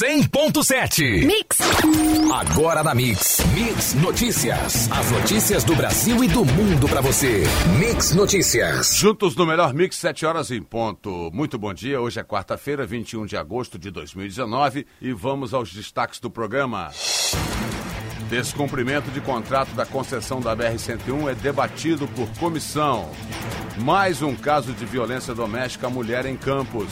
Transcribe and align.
100.7. 0.00 1.26
Mix. 1.26 1.58
Agora 2.32 2.84
na 2.84 2.94
Mix. 2.94 3.40
Mix 3.52 3.94
Notícias. 3.94 4.88
As 4.92 5.10
notícias 5.10 5.64
do 5.64 5.74
Brasil 5.74 6.22
e 6.22 6.28
do 6.28 6.44
mundo 6.44 6.88
para 6.88 7.00
você. 7.00 7.42
Mix 7.80 8.14
Notícias. 8.14 8.94
Juntos 8.94 9.34
no 9.34 9.44
melhor 9.44 9.74
Mix, 9.74 9.96
7 9.96 10.24
horas 10.24 10.52
em 10.52 10.62
ponto. 10.62 11.32
Muito 11.34 11.58
bom 11.58 11.74
dia. 11.74 12.00
Hoje 12.00 12.20
é 12.20 12.22
quarta-feira, 12.22 12.86
21 12.86 13.26
de 13.26 13.36
agosto 13.36 13.76
de 13.76 13.90
2019 13.90 14.86
e 15.02 15.12
vamos 15.12 15.52
aos 15.52 15.72
destaques 15.72 16.20
do 16.20 16.30
programa. 16.30 16.92
Descumprimento 18.30 19.10
de 19.10 19.20
contrato 19.20 19.72
da 19.72 19.84
concessão 19.84 20.40
da 20.40 20.54
BR-101 20.54 21.32
é 21.32 21.34
debatido 21.34 22.06
por 22.06 22.28
comissão. 22.38 23.10
Mais 23.78 24.22
um 24.22 24.36
caso 24.36 24.72
de 24.74 24.84
violência 24.84 25.34
doméstica 25.34 25.88
à 25.88 25.90
mulher 25.90 26.24
em 26.24 26.36
Campos. 26.36 26.86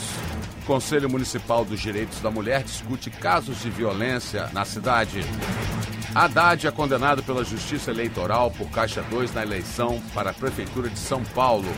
Conselho 0.67 1.09
Municipal 1.09 1.65
dos 1.65 1.81
Direitos 1.81 2.21
da 2.21 2.29
Mulher 2.29 2.65
discute 2.65 3.09
casos 3.09 3.63
de 3.63 3.71
violência 3.71 4.51
na 4.53 4.65
cidade. 4.65 5.21
Haddad 6.13 6.67
é 6.67 6.73
condenado 6.73 7.23
pela 7.23 7.45
Justiça 7.45 7.93
Eleitoral 7.93 8.51
por 8.51 8.69
Caixa 8.71 9.01
2 9.03 9.33
na 9.33 9.43
eleição 9.43 10.03
para 10.13 10.31
a 10.31 10.35
Prefeitura 10.35 10.89
de 10.89 10.99
São 10.99 11.23
Paulo. 11.23 11.69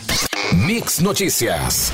Mix 0.53 0.99
Notícias. 0.99 1.91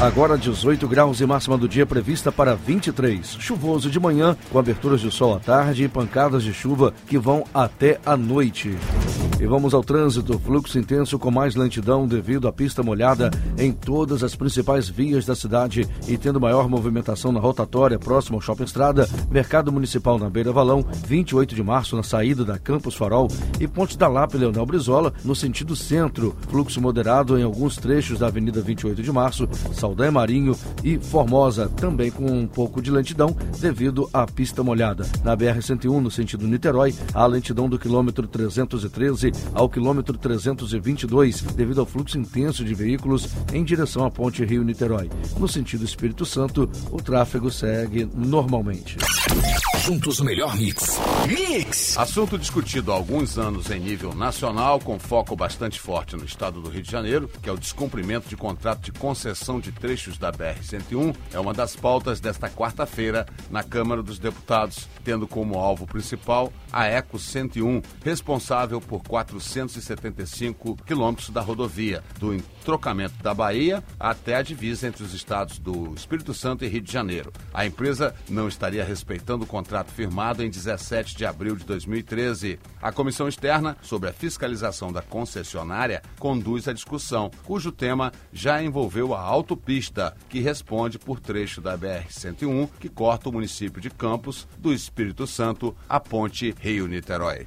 Agora 0.00 0.38
18 0.38 0.86
graus 0.86 1.20
e 1.20 1.26
máxima 1.26 1.58
do 1.58 1.66
dia 1.66 1.84
prevista 1.84 2.30
para 2.30 2.54
23. 2.54 3.36
Chuvoso 3.40 3.90
de 3.90 3.98
manhã, 3.98 4.36
com 4.50 4.58
aberturas 4.58 5.00
de 5.00 5.10
sol 5.10 5.34
à 5.34 5.40
tarde 5.40 5.82
e 5.82 5.88
pancadas 5.88 6.44
de 6.44 6.52
chuva 6.52 6.94
que 7.06 7.18
vão 7.18 7.44
até 7.52 7.98
a 8.06 8.16
noite. 8.16 8.76
E 9.40 9.46
vamos 9.46 9.72
ao 9.72 9.84
trânsito. 9.84 10.36
Fluxo 10.40 10.78
intenso 10.78 11.16
com 11.16 11.30
mais 11.30 11.54
lentidão 11.54 12.08
devido 12.08 12.48
à 12.48 12.52
pista 12.52 12.82
molhada 12.82 13.30
em 13.56 13.70
todas 13.70 14.24
as 14.24 14.34
principais 14.34 14.88
vias 14.88 15.24
da 15.24 15.34
cidade 15.34 15.88
e 16.08 16.18
tendo 16.18 16.40
maior 16.40 16.68
movimentação 16.68 17.30
na 17.30 17.38
rotatória 17.38 17.98
próxima 18.00 18.36
ao 18.36 18.40
Shopping 18.40 18.64
Estrada, 18.64 19.08
Mercado 19.30 19.70
Municipal 19.70 20.18
na 20.18 20.28
Beira 20.28 20.50
Valão, 20.50 20.84
28 21.06 21.54
de 21.54 21.62
março 21.62 21.94
na 21.94 22.02
saída 22.02 22.44
da 22.44 22.58
Campos 22.58 22.96
Farol 22.96 23.28
e 23.60 23.68
Ponte 23.68 23.96
da 23.96 24.08
Lapa 24.08 24.36
e 24.36 24.40
Leonel 24.40 24.66
Brizola 24.66 25.12
no 25.24 25.36
sentido 25.36 25.76
centro. 25.76 26.34
Fluxo 26.48 26.80
moderado 26.80 27.38
em 27.38 27.44
alguns 27.44 27.76
trechos 27.76 28.18
da 28.18 28.26
Avenida 28.26 28.60
28 28.60 29.00
de 29.02 29.12
março, 29.12 29.48
Saldanha 29.72 30.10
Marinho 30.10 30.56
e 30.82 30.98
Formosa, 30.98 31.68
também 31.68 32.10
com 32.10 32.26
um 32.26 32.46
pouco 32.46 32.82
de 32.82 32.90
lentidão 32.90 33.36
devido 33.60 34.10
à 34.12 34.26
pista 34.26 34.64
molhada. 34.64 35.06
Na 35.22 35.36
BR-101, 35.36 36.00
no 36.00 36.10
sentido 36.10 36.46
Niterói, 36.46 36.92
a 37.14 37.24
lentidão 37.24 37.68
do 37.68 37.78
quilômetro 37.78 38.26
313 38.26 39.27
ao 39.52 39.68
quilômetro 39.68 40.16
322, 40.16 41.42
devido 41.42 41.80
ao 41.80 41.86
fluxo 41.86 42.18
intenso 42.18 42.64
de 42.64 42.74
veículos 42.74 43.28
em 43.52 43.64
direção 43.64 44.04
à 44.04 44.10
ponte 44.10 44.44
Rio-Niterói. 44.44 45.10
No 45.38 45.48
sentido 45.48 45.84
Espírito 45.84 46.24
Santo, 46.24 46.68
o 46.90 47.00
tráfego 47.00 47.50
segue 47.50 48.08
normalmente. 48.14 48.96
Juntos 49.84 50.18
o 50.18 50.24
melhor 50.24 50.56
mix. 50.56 50.98
Mix! 51.26 51.96
Assunto 51.96 52.36
discutido 52.36 52.90
há 52.90 52.94
alguns 52.94 53.38
anos 53.38 53.70
em 53.70 53.78
nível 53.78 54.14
nacional, 54.14 54.80
com 54.80 54.98
foco 54.98 55.36
bastante 55.36 55.80
forte 55.80 56.16
no 56.16 56.24
estado 56.24 56.60
do 56.60 56.68
Rio 56.68 56.82
de 56.82 56.90
Janeiro, 56.90 57.30
que 57.40 57.48
é 57.48 57.52
o 57.52 57.56
descumprimento 57.56 58.28
de 58.28 58.36
contrato 58.36 58.80
de 58.80 58.92
concessão 58.92 59.60
de 59.60 59.70
trechos 59.70 60.18
da 60.18 60.32
BR-101, 60.32 61.14
é 61.32 61.38
uma 61.38 61.54
das 61.54 61.76
pautas 61.76 62.18
desta 62.18 62.50
quarta-feira 62.50 63.24
na 63.50 63.62
Câmara 63.62 64.02
dos 64.02 64.18
Deputados, 64.18 64.88
tendo 65.04 65.28
como 65.28 65.58
alvo 65.58 65.86
principal 65.86 66.52
a 66.72 66.86
Eco 66.86 67.18
101, 67.18 67.80
responsável 68.04 68.80
por 68.80 69.02
475 69.04 70.76
quilômetros 70.84 71.30
da 71.30 71.40
rodovia, 71.40 72.02
do 72.18 72.34
entrocamento 72.34 73.22
da 73.22 73.32
Bahia 73.32 73.82
até 73.98 74.34
a 74.34 74.42
divisa 74.42 74.88
entre 74.88 75.02
os 75.02 75.14
estados 75.14 75.58
do 75.58 75.94
Espírito 75.94 76.34
Santo 76.34 76.64
e 76.64 76.68
Rio 76.68 76.82
de 76.82 76.92
Janeiro. 76.92 77.32
A 77.54 77.64
empresa 77.64 78.14
não 78.28 78.48
estaria 78.48 78.84
respeitando 78.84 79.44
o 79.44 79.46
contrato 79.46 79.67
firmado 79.86 80.42
em 80.42 80.50
17 80.50 81.16
de 81.16 81.26
abril 81.26 81.56
de 81.56 81.64
2013. 81.64 82.58
A 82.80 82.90
comissão 82.90 83.28
externa 83.28 83.76
sobre 83.82 84.08
a 84.08 84.12
fiscalização 84.12 84.92
da 84.92 85.02
concessionária 85.02 86.02
conduz 86.18 86.66
a 86.68 86.72
discussão, 86.72 87.30
cujo 87.44 87.70
tema 87.70 88.12
já 88.32 88.62
envolveu 88.62 89.14
a 89.14 89.20
autopista, 89.20 90.16
que 90.28 90.40
responde 90.40 90.98
por 90.98 91.20
trecho 91.20 91.60
da 91.60 91.76
BR-101 91.76 92.68
que 92.80 92.88
corta 92.88 93.28
o 93.28 93.32
município 93.32 93.80
de 93.80 93.90
Campos, 93.90 94.46
do 94.58 94.72
Espírito 94.72 95.26
Santo, 95.26 95.76
à 95.88 96.00
ponte 96.00 96.54
Rio-Niterói. 96.60 97.46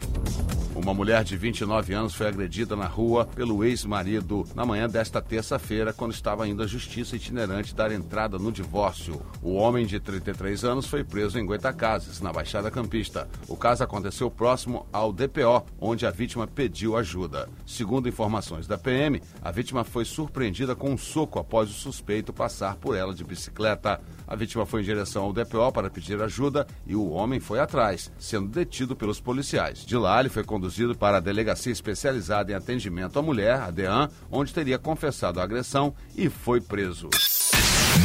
Uma 0.81 0.95
mulher 0.95 1.23
de 1.23 1.37
29 1.37 1.93
anos 1.93 2.15
foi 2.15 2.25
agredida 2.27 2.75
na 2.75 2.87
rua 2.87 3.23
pelo 3.23 3.63
ex-marido 3.63 4.47
na 4.55 4.65
manhã 4.65 4.89
desta 4.89 5.21
terça-feira, 5.21 5.93
quando 5.93 6.11
estava 6.11 6.47
indo 6.47 6.63
à 6.63 6.65
justiça 6.65 7.15
itinerante 7.15 7.75
dar 7.75 7.91
entrada 7.91 8.39
no 8.39 8.51
divórcio. 8.51 9.21
O 9.43 9.53
homem 9.53 9.85
de 9.85 9.99
33 9.99 10.65
anos 10.65 10.87
foi 10.87 11.03
preso 11.03 11.37
em 11.37 11.45
Goitacazes, 11.45 12.19
na 12.19 12.33
Baixada 12.33 12.71
Campista. 12.71 13.29
O 13.47 13.55
caso 13.55 13.83
aconteceu 13.83 14.31
próximo 14.31 14.87
ao 14.91 15.13
DPO, 15.13 15.63
onde 15.79 16.07
a 16.07 16.09
vítima 16.09 16.47
pediu 16.47 16.97
ajuda. 16.97 17.47
Segundo 17.63 18.09
informações 18.09 18.65
da 18.65 18.75
PM, 18.75 19.21
a 19.39 19.51
vítima 19.51 19.83
foi 19.83 20.03
surpreendida 20.03 20.75
com 20.75 20.89
um 20.89 20.97
soco 20.97 21.37
após 21.37 21.69
o 21.69 21.73
suspeito 21.73 22.33
passar 22.33 22.75
por 22.77 22.97
ela 22.97 23.13
de 23.13 23.23
bicicleta. 23.23 24.01
A 24.27 24.35
vítima 24.35 24.65
foi 24.65 24.81
em 24.81 24.85
direção 24.85 25.25
ao 25.25 25.33
DPO 25.33 25.71
para 25.71 25.91
pedir 25.91 26.19
ajuda 26.23 26.65
e 26.87 26.95
o 26.95 27.11
homem 27.11 27.39
foi 27.39 27.59
atrás, 27.59 28.11
sendo 28.17 28.47
detido 28.47 28.95
pelos 28.95 29.19
policiais. 29.19 29.85
De 29.85 29.95
lá, 29.95 30.19
ele 30.19 30.29
foi 30.29 30.43
conduzido 30.43 30.70
para 30.97 31.17
a 31.17 31.19
Delegacia 31.19 31.71
Especializada 31.71 32.51
em 32.51 32.55
Atendimento 32.55 33.19
à 33.19 33.21
Mulher, 33.21 33.59
a 33.59 33.71
DEAN, 33.71 34.09
onde 34.31 34.53
teria 34.53 34.79
confessado 34.79 35.39
a 35.39 35.43
agressão 35.43 35.93
e 36.15 36.29
foi 36.29 36.61
preso. 36.61 37.09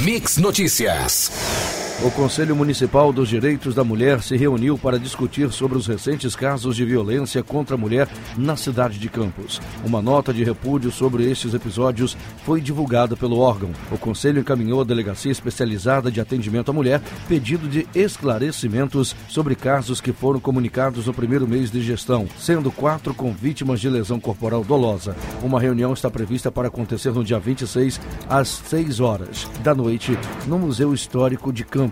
Mix 0.05 0.37
Notícias. 0.37 1.86
O 2.05 2.11
Conselho 2.11 2.55
Municipal 2.55 3.11
dos 3.11 3.27
Direitos 3.27 3.75
da 3.75 3.83
Mulher 3.83 4.23
se 4.23 4.37
reuniu 4.37 4.77
para 4.77 4.99
discutir 4.99 5.51
sobre 5.51 5.79
os 5.79 5.87
recentes 5.87 6.37
casos 6.37 6.77
de 6.77 6.85
violência 6.85 7.43
contra 7.43 7.75
a 7.75 7.79
mulher 7.79 8.07
na 8.37 8.55
cidade 8.55 8.99
de 8.99 9.09
Campos. 9.09 9.63
Uma 9.83 10.03
nota 10.03 10.33
de 10.33 10.45
repúdio 10.45 10.93
sobre 10.93 11.29
estes 11.29 11.55
episódios 11.55 12.15
foi 12.45 12.61
divulgada 12.61 13.17
pelo 13.17 13.39
órgão. 13.39 13.71
O 13.91 13.97
Conselho 13.97 14.41
encaminhou 14.41 14.83
à 14.83 14.85
Delegacia 14.85 15.33
Especializada 15.33 16.11
de 16.11 16.21
Atendimento 16.21 16.71
à 16.71 16.75
Mulher 16.75 17.01
pedido 17.27 17.67
de 17.67 17.89
esclarecimentos 17.95 19.17
sobre 19.27 19.55
casos 19.55 19.99
que 19.99 20.13
foram 20.13 20.39
comunicados 20.39 21.07
no 21.07 21.15
primeiro 21.15 21.49
mês 21.49 21.71
de 21.71 21.81
gestão, 21.81 22.29
sendo 22.39 22.71
quatro 22.71 23.15
com 23.15 23.33
vítimas 23.33 23.81
de 23.81 23.89
lesão 23.89 24.21
corporal 24.21 24.63
dolosa. 24.63 25.17
Uma 25.43 25.59
reunião 25.59 25.95
está 25.95 26.11
prevista 26.11 26.53
para 26.53 26.69
acontecer 26.69 27.13
no 27.13 27.25
dia 27.25 27.39
26, 27.39 27.99
às 28.29 28.49
6 28.49 29.01
horas 29.01 29.49
da 29.65 29.75
noite, 29.75 30.17
no 30.47 30.59
Museu 30.59 30.93
Histórico 30.93 31.51
de 31.51 31.65
Campos. 31.65 31.86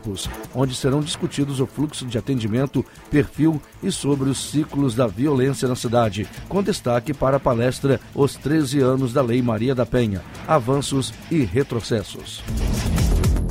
Onde 0.54 0.74
serão 0.74 1.00
discutidos 1.00 1.60
o 1.60 1.66
fluxo 1.66 2.06
de 2.06 2.18
atendimento, 2.18 2.84
perfil 3.10 3.60
e 3.82 3.90
sobre 3.90 4.28
os 4.28 4.50
ciclos 4.50 4.94
da 4.94 5.06
violência 5.06 5.68
na 5.68 5.76
cidade, 5.76 6.26
com 6.48 6.62
destaque 6.62 7.12
para 7.12 7.36
a 7.36 7.40
palestra 7.40 8.00
Os 8.14 8.34
13 8.34 8.80
anos 8.80 9.12
da 9.12 9.22
Lei 9.22 9.42
Maria 9.42 9.74
da 9.74 9.86
Penha, 9.86 10.22
avanços 10.46 11.12
e 11.30 11.42
retrocessos. 11.42 12.42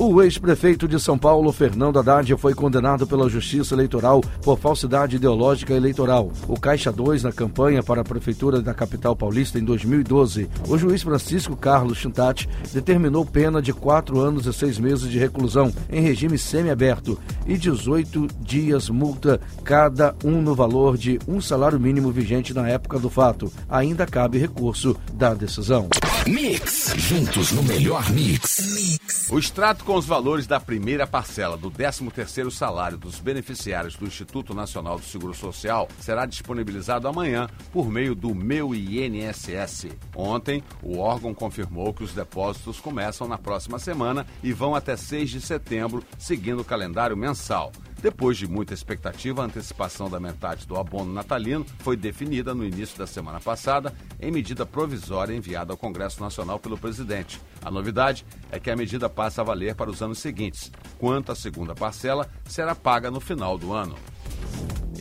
O 0.06 0.22
ex-prefeito 0.22 0.86
de 0.86 1.00
São 1.00 1.18
Paulo, 1.18 1.50
Fernando 1.54 1.98
Haddad, 1.98 2.36
foi 2.36 2.54
condenado 2.54 3.08
pela 3.08 3.30
Justiça 3.30 3.74
Eleitoral 3.74 4.20
por 4.42 4.60
falsidade 4.60 5.16
ideológica 5.16 5.74
eleitoral. 5.74 6.30
O 6.46 6.60
Caixa 6.60 6.92
2 6.92 7.24
na 7.24 7.32
campanha 7.32 7.82
para 7.82 8.02
a 8.02 8.04
Prefeitura 8.04 8.62
da 8.62 8.74
capital 8.74 9.16
paulista 9.16 9.58
em 9.58 9.64
2012. 9.64 10.50
O 10.68 10.78
juiz 10.78 11.02
Francisco 11.02 11.56
Carlos 11.56 12.00
Chintat 12.00 12.50
determinou 12.74 13.26
pena 13.26 13.62
de 13.62 13.72
quatro 13.72 14.20
anos 14.20 14.46
e 14.46 14.52
seis 14.52 14.78
meses 14.78 15.10
de 15.10 15.18
reclusão 15.18 15.74
em 15.90 16.02
regime 16.02 16.38
semiaberto 16.38 17.18
e 17.48 17.58
18 17.58 18.28
dias 18.42 18.90
multa 18.90 19.40
cada 19.64 20.14
um 20.22 20.42
no 20.42 20.54
valor 20.54 20.98
de 20.98 21.18
um 21.26 21.40
salário 21.40 21.80
mínimo 21.80 22.12
vigente 22.12 22.54
na 22.54 22.68
época 22.68 23.00
do 23.00 23.10
fato. 23.10 23.50
Ainda 23.70 24.06
cabe 24.06 24.38
recurso 24.38 24.98
da 25.14 25.34
decisão. 25.34 25.88
Mix. 26.28 26.94
Juntos 26.98 27.54
no 27.54 27.64
melhor 27.64 28.10
mix. 28.12 29.00
O 29.30 29.40
extrato 29.40 29.86
com 29.86 29.93
os 29.96 30.06
valores 30.08 30.48
da 30.48 30.60
primeira 30.60 31.06
parcela 31.06 31.56
do 31.56 31.70
13º 31.70 32.50
salário 32.50 32.98
dos 32.98 33.20
beneficiários 33.20 33.96
do 33.96 34.06
Instituto 34.06 34.54
Nacional 34.54 34.98
do 34.98 35.06
Seguro 35.06 35.34
Social 35.34 35.88
será 36.00 36.26
disponibilizado 36.26 37.08
amanhã 37.08 37.48
por 37.72 37.90
meio 37.90 38.16
do 38.16 38.34
Meu 38.34 38.74
INSS. 38.74 39.90
Ontem, 40.16 40.64
o 40.82 40.98
órgão 40.98 41.34
confirmou 41.34 41.94
que 41.94 42.04
os 42.04 42.14
depósitos 42.14 42.80
começam 42.80 43.28
na 43.28 43.38
próxima 43.38 43.78
semana 43.78 44.26
e 44.42 44.52
vão 44.52 44.74
até 44.74 44.96
6 44.96 45.30
de 45.30 45.42
setembro, 45.42 46.04
seguindo 46.18 46.62
o 46.62 46.66
calendário 46.66 47.16
mensal. 47.16 47.72
Depois 48.04 48.38
de 48.38 48.46
muita 48.50 48.74
expectativa, 48.74 49.42
a 49.42 49.46
antecipação 49.46 50.10
da 50.10 50.20
metade 50.20 50.68
do 50.68 50.76
abono 50.76 51.14
natalino 51.14 51.66
foi 51.80 51.96
definida 51.96 52.54
no 52.54 52.66
início 52.66 52.98
da 52.98 53.08
semana 53.08 53.40
passada 53.40 53.94
em 54.20 54.30
medida 54.30 54.66
provisória 54.66 55.34
enviada 55.34 55.72
ao 55.72 55.78
Congresso 55.78 56.22
Nacional 56.22 56.60
pelo 56.60 56.78
presidente. 56.78 57.40
A 57.64 57.72
novidade 57.72 58.26
é 58.52 58.60
que 58.60 58.70
a 58.70 58.76
medida 58.76 59.10
passa 59.10 59.40
a 59.40 59.44
valer 59.46 59.74
para 59.74 59.90
os 59.90 60.02
anos 60.02 60.20
seguintes, 60.20 60.70
quanto 61.00 61.32
a 61.32 61.36
segunda 61.36 61.74
parcela 61.74 62.30
será 62.44 62.76
paga 62.76 63.10
no 63.10 63.22
final 63.22 63.58
do 63.58 63.72
ano. 63.72 63.96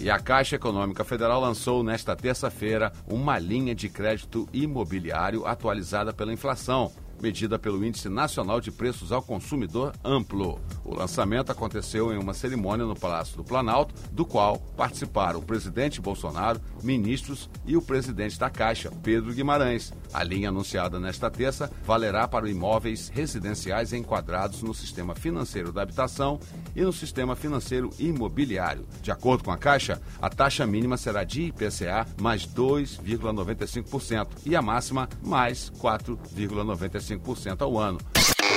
E 0.01 0.09
a 0.09 0.21
Caixa 0.21 0.55
Econômica 0.55 1.03
Federal 1.03 1.41
lançou 1.41 1.83
nesta 1.83 2.15
terça-feira 2.15 2.93
uma 3.09 3.37
linha 3.37 3.75
de 3.75 3.89
crédito 3.89 4.49
imobiliário 4.53 5.45
atualizada 5.45 6.13
pela 6.13 6.33
inflação 6.33 6.93
medida 7.23 7.57
pelo 7.57 7.85
Índice 7.85 8.09
Nacional 8.09 8.61
de 8.61 8.73
Preços 8.73 9.13
ao 9.13 9.23
Consumidor 9.23 9.95
Amplo. 10.05 10.61
O 10.85 10.93
lançamento 10.93 11.53
aconteceu 11.53 12.13
em 12.13 12.19
uma 12.19 12.35
cerimônia 12.35 12.85
no 12.85 12.99
Palácio 12.99 13.37
do 13.37 13.45
Planalto, 13.45 13.95
do 14.11 14.27
qual 14.27 14.59
participaram 14.77 15.39
o 15.39 15.43
presidente 15.43 16.01
Bolsonaro, 16.01 16.61
ministros 16.83 17.49
e 17.65 17.77
o 17.77 17.83
presidente 17.83 18.37
da 18.39 18.51
Caixa, 18.51 18.91
Pedro 19.03 19.33
Guimarães. 19.33 19.93
A 20.13 20.25
linha 20.25 20.49
anunciada 20.49 20.99
nesta 20.99 21.31
terça 21.31 21.71
valerá 21.85 22.27
para 22.27 22.51
imóveis 22.51 23.09
residenciais 23.09 23.93
enquadrados 23.93 24.63
no 24.63 24.75
sistema 24.75 25.15
financeiro 25.15 25.73
da 25.73 25.83
habitação 25.83 26.41
e 26.75 26.83
no 26.83 26.93
sistema 26.93 27.37
financeiro 27.37 27.91
imobiliário. 27.99 28.87
De 29.01 29.13
acordo 29.13 29.45
com 29.45 29.53
a 29.53 29.59
Caixa, 29.59 30.03
a 30.21 30.29
taxa 30.29 30.67
mínima 30.67 30.97
será 30.97 31.23
de 31.23 31.43
IPCA 31.43 32.07
mais 32.21 32.45
2,95% 32.47 34.27
e 34.45 34.57
a 34.57 34.63
máxima 34.63 35.09
mais 35.23 35.71
4,95%. 35.81 37.12
5% 37.19 37.63
ao 37.63 37.79
ano. 37.79 37.99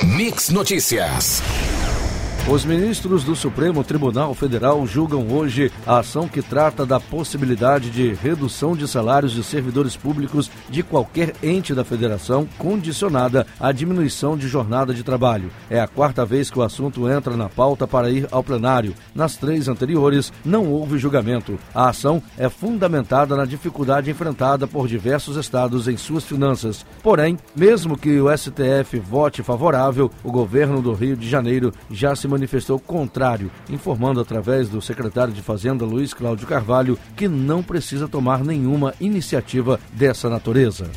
Mix 0.02 0.50
Notícias. 0.50 1.42
Os 2.48 2.64
ministros 2.64 3.24
do 3.24 3.34
Supremo 3.34 3.82
Tribunal 3.82 4.32
Federal 4.32 4.86
julgam 4.86 5.26
hoje 5.32 5.72
a 5.84 5.98
ação 5.98 6.28
que 6.28 6.40
trata 6.40 6.86
da 6.86 7.00
possibilidade 7.00 7.90
de 7.90 8.14
redução 8.14 8.76
de 8.76 8.86
salários 8.86 9.32
de 9.32 9.42
servidores 9.42 9.96
públicos 9.96 10.48
de 10.70 10.84
qualquer 10.84 11.34
ente 11.42 11.74
da 11.74 11.84
federação, 11.84 12.48
condicionada 12.56 13.44
à 13.58 13.72
diminuição 13.72 14.36
de 14.36 14.46
jornada 14.46 14.94
de 14.94 15.02
trabalho. 15.02 15.50
É 15.68 15.80
a 15.80 15.88
quarta 15.88 16.24
vez 16.24 16.48
que 16.48 16.60
o 16.60 16.62
assunto 16.62 17.10
entra 17.10 17.36
na 17.36 17.48
pauta 17.48 17.84
para 17.84 18.10
ir 18.10 18.28
ao 18.30 18.44
plenário. 18.44 18.94
Nas 19.12 19.36
três 19.36 19.66
anteriores, 19.66 20.32
não 20.44 20.70
houve 20.70 20.98
julgamento. 20.98 21.58
A 21.74 21.88
ação 21.88 22.22
é 22.38 22.48
fundamentada 22.48 23.34
na 23.34 23.44
dificuldade 23.44 24.08
enfrentada 24.08 24.68
por 24.68 24.86
diversos 24.86 25.36
estados 25.36 25.88
em 25.88 25.96
suas 25.96 26.24
finanças. 26.24 26.86
Porém, 27.02 27.36
mesmo 27.56 27.98
que 27.98 28.20
o 28.20 28.30
STF 28.34 29.00
vote 29.00 29.42
favorável, 29.42 30.08
o 30.22 30.30
governo 30.30 30.80
do 30.80 30.92
Rio 30.92 31.16
de 31.16 31.28
Janeiro 31.28 31.72
já 31.90 32.14
se 32.14 32.35
manifestou 32.36 32.78
contrário, 32.78 33.50
informando 33.70 34.20
através 34.20 34.68
do 34.68 34.82
secretário 34.82 35.32
de 35.32 35.40
Fazenda 35.40 35.86
Luiz 35.86 36.12
Cláudio 36.12 36.46
Carvalho 36.46 36.98
que 37.16 37.26
não 37.26 37.62
precisa 37.62 38.06
tomar 38.06 38.44
nenhuma 38.44 38.94
iniciativa 39.00 39.80
dessa 39.92 40.28
natureza. 40.28 40.90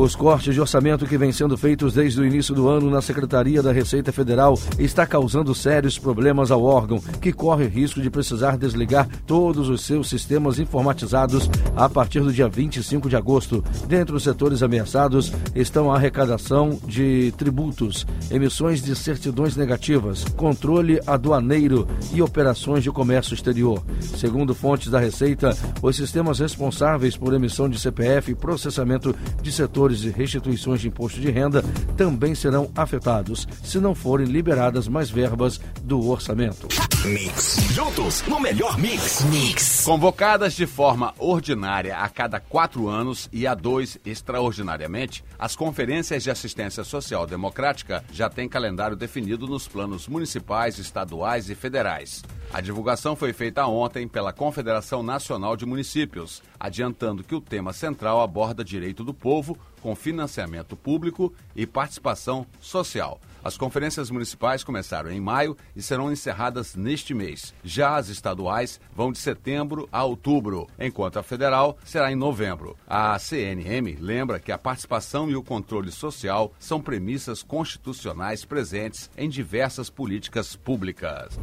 Os 0.00 0.16
cortes 0.16 0.54
de 0.54 0.60
orçamento 0.62 1.04
que 1.04 1.18
vêm 1.18 1.30
sendo 1.30 1.58
feitos 1.58 1.92
desde 1.92 2.18
o 2.18 2.24
início 2.24 2.54
do 2.54 2.70
ano 2.70 2.90
na 2.90 3.02
Secretaria 3.02 3.62
da 3.62 3.70
Receita 3.70 4.10
Federal 4.10 4.58
está 4.78 5.06
causando 5.06 5.54
sérios 5.54 5.98
problemas 5.98 6.50
ao 6.50 6.64
órgão, 6.64 7.02
que 7.20 7.34
corre 7.34 7.66
risco 7.66 8.00
de 8.00 8.08
precisar 8.08 8.56
desligar 8.56 9.06
todos 9.26 9.68
os 9.68 9.82
seus 9.82 10.08
sistemas 10.08 10.58
informatizados 10.58 11.50
a 11.76 11.86
partir 11.86 12.20
do 12.20 12.32
dia 12.32 12.48
25 12.48 13.10
de 13.10 13.16
agosto. 13.16 13.62
Dentre 13.86 14.16
os 14.16 14.22
setores 14.22 14.62
ameaçados 14.62 15.34
estão 15.54 15.92
a 15.92 15.96
arrecadação 15.96 16.80
de 16.86 17.34
tributos, 17.36 18.06
emissões 18.30 18.82
de 18.82 18.96
certidões 18.96 19.54
negativas, 19.54 20.24
controle 20.34 20.98
aduaneiro 21.06 21.86
e 22.14 22.22
operações 22.22 22.82
de 22.82 22.90
comércio 22.90 23.34
exterior. 23.34 23.82
Segundo 24.00 24.54
fontes 24.54 24.90
da 24.90 24.98
Receita, 24.98 25.54
os 25.82 25.94
sistemas 25.94 26.38
responsáveis 26.38 27.18
por 27.18 27.34
emissão 27.34 27.68
de 27.68 27.78
CPF 27.78 28.32
e 28.32 28.34
processamento 28.34 29.14
de 29.42 29.52
setores 29.52 29.89
e 30.04 30.10
restituições 30.10 30.80
de 30.80 30.88
imposto 30.88 31.20
de 31.20 31.30
renda 31.30 31.62
também 31.96 32.34
serão 32.34 32.70
afetados 32.76 33.46
se 33.62 33.78
não 33.78 33.94
forem 33.94 34.26
liberadas 34.26 34.88
mais 34.88 35.10
verbas 35.10 35.60
do 35.82 36.08
orçamento. 36.08 36.68
Mix. 37.04 37.56
Juntos 37.72 38.22
no 38.26 38.38
melhor 38.38 38.78
mix. 38.78 39.22
Mix. 39.24 39.84
Convocadas 39.84 40.54
de 40.54 40.66
forma 40.66 41.14
ordinária 41.18 41.96
a 41.96 42.08
cada 42.08 42.38
quatro 42.38 42.88
anos 42.88 43.28
e 43.32 43.46
a 43.46 43.54
dois 43.54 43.98
extraordinariamente, 44.04 45.24
as 45.38 45.56
conferências 45.56 46.22
de 46.22 46.30
assistência 46.30 46.84
social 46.84 47.26
democrática 47.26 48.04
já 48.12 48.28
têm 48.28 48.48
calendário 48.48 48.96
definido 48.96 49.46
nos 49.46 49.66
planos 49.66 50.06
municipais, 50.06 50.78
estaduais 50.78 51.50
e 51.50 51.54
federais. 51.54 52.22
A 52.52 52.60
divulgação 52.60 53.14
foi 53.14 53.32
feita 53.32 53.64
ontem 53.64 54.08
pela 54.08 54.32
Confederação 54.32 55.04
Nacional 55.04 55.56
de 55.56 55.64
Municípios, 55.64 56.42
adiantando 56.58 57.22
que 57.22 57.34
o 57.34 57.40
tema 57.40 57.72
central 57.72 58.20
aborda 58.20 58.64
direito 58.64 59.04
do 59.04 59.14
povo, 59.14 59.56
com 59.80 59.94
financiamento 59.94 60.76
público 60.76 61.32
e 61.54 61.64
participação 61.64 62.44
social. 62.60 63.20
As 63.42 63.56
conferências 63.56 64.10
municipais 64.10 64.64
começaram 64.64 65.12
em 65.12 65.20
maio 65.20 65.56
e 65.76 65.80
serão 65.80 66.12
encerradas 66.12 66.74
neste 66.74 67.14
mês. 67.14 67.54
Já 67.62 67.96
as 67.96 68.08
estaduais 68.08 68.80
vão 68.94 69.12
de 69.12 69.18
setembro 69.18 69.88
a 69.92 70.04
outubro, 70.04 70.66
enquanto 70.78 71.20
a 71.20 71.22
federal 71.22 71.78
será 71.84 72.10
em 72.10 72.16
novembro. 72.16 72.76
A 72.84 73.16
CNM 73.16 73.96
lembra 74.00 74.40
que 74.40 74.50
a 74.50 74.58
participação 74.58 75.30
e 75.30 75.36
o 75.36 75.42
controle 75.42 75.92
social 75.92 76.52
são 76.58 76.80
premissas 76.80 77.44
constitucionais 77.44 78.44
presentes 78.44 79.08
em 79.16 79.28
diversas 79.28 79.88
políticas 79.88 80.56
públicas. 80.56 81.38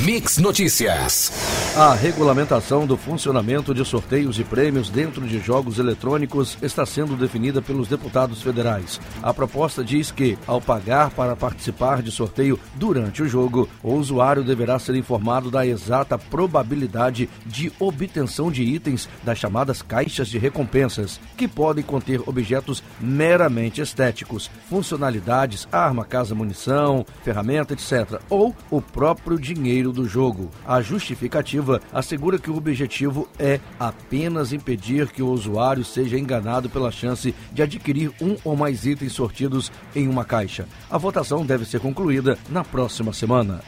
Mix 0.00 0.38
Notícias. 0.38 1.30
A 1.76 1.94
regulamentação 1.94 2.86
do 2.86 2.96
funcionamento 2.96 3.72
de 3.72 3.84
sorteios 3.84 4.38
e 4.38 4.44
prêmios 4.44 4.90
dentro 4.90 5.26
de 5.26 5.38
jogos 5.38 5.78
eletrônicos 5.78 6.58
está 6.60 6.84
sendo 6.84 7.14
definida 7.14 7.62
pelos 7.62 7.88
deputados 7.88 8.42
federais. 8.42 9.00
A 9.22 9.32
proposta 9.32 9.84
diz 9.84 10.10
que, 10.10 10.36
ao 10.46 10.60
pagar 10.60 11.10
para 11.10 11.36
participar 11.36 12.02
de 12.02 12.10
sorteio 12.10 12.58
durante 12.74 13.22
o 13.22 13.28
jogo, 13.28 13.68
o 13.82 13.94
usuário 13.94 14.42
deverá 14.42 14.78
ser 14.78 14.96
informado 14.96 15.50
da 15.50 15.64
exata 15.64 16.18
probabilidade 16.18 17.28
de 17.46 17.70
obtenção 17.78 18.50
de 18.50 18.62
itens 18.62 19.08
das 19.22 19.38
chamadas 19.38 19.82
caixas 19.82 20.28
de 20.28 20.38
recompensas, 20.38 21.20
que 21.36 21.46
podem 21.46 21.84
conter 21.84 22.20
objetos 22.26 22.82
meramente 23.00 23.80
estéticos, 23.80 24.50
funcionalidades, 24.68 25.68
arma, 25.70 26.04
casa, 26.04 26.34
munição, 26.34 27.06
ferramenta, 27.22 27.74
etc., 27.74 28.20
ou 28.28 28.54
o 28.70 28.80
próprio 28.80 29.38
dinheiro 29.38 29.81
do 29.90 30.06
jogo. 30.06 30.50
A 30.66 30.82
justificativa 30.82 31.80
assegura 31.92 32.38
que 32.38 32.50
o 32.50 32.56
objetivo 32.56 33.26
é 33.38 33.58
apenas 33.80 34.52
impedir 34.52 35.08
que 35.08 35.22
o 35.22 35.28
usuário 35.28 35.84
seja 35.84 36.18
enganado 36.18 36.68
pela 36.68 36.92
chance 36.92 37.34
de 37.50 37.62
adquirir 37.62 38.12
um 38.20 38.36
ou 38.44 38.54
mais 38.54 38.84
itens 38.84 39.14
sortidos 39.14 39.72
em 39.96 40.06
uma 40.06 40.24
caixa. 40.24 40.66
A 40.90 40.98
votação 40.98 41.44
deve 41.44 41.64
ser 41.64 41.80
concluída 41.80 42.38
na 42.50 42.62
próxima 42.62 43.12
semana. 43.12 43.62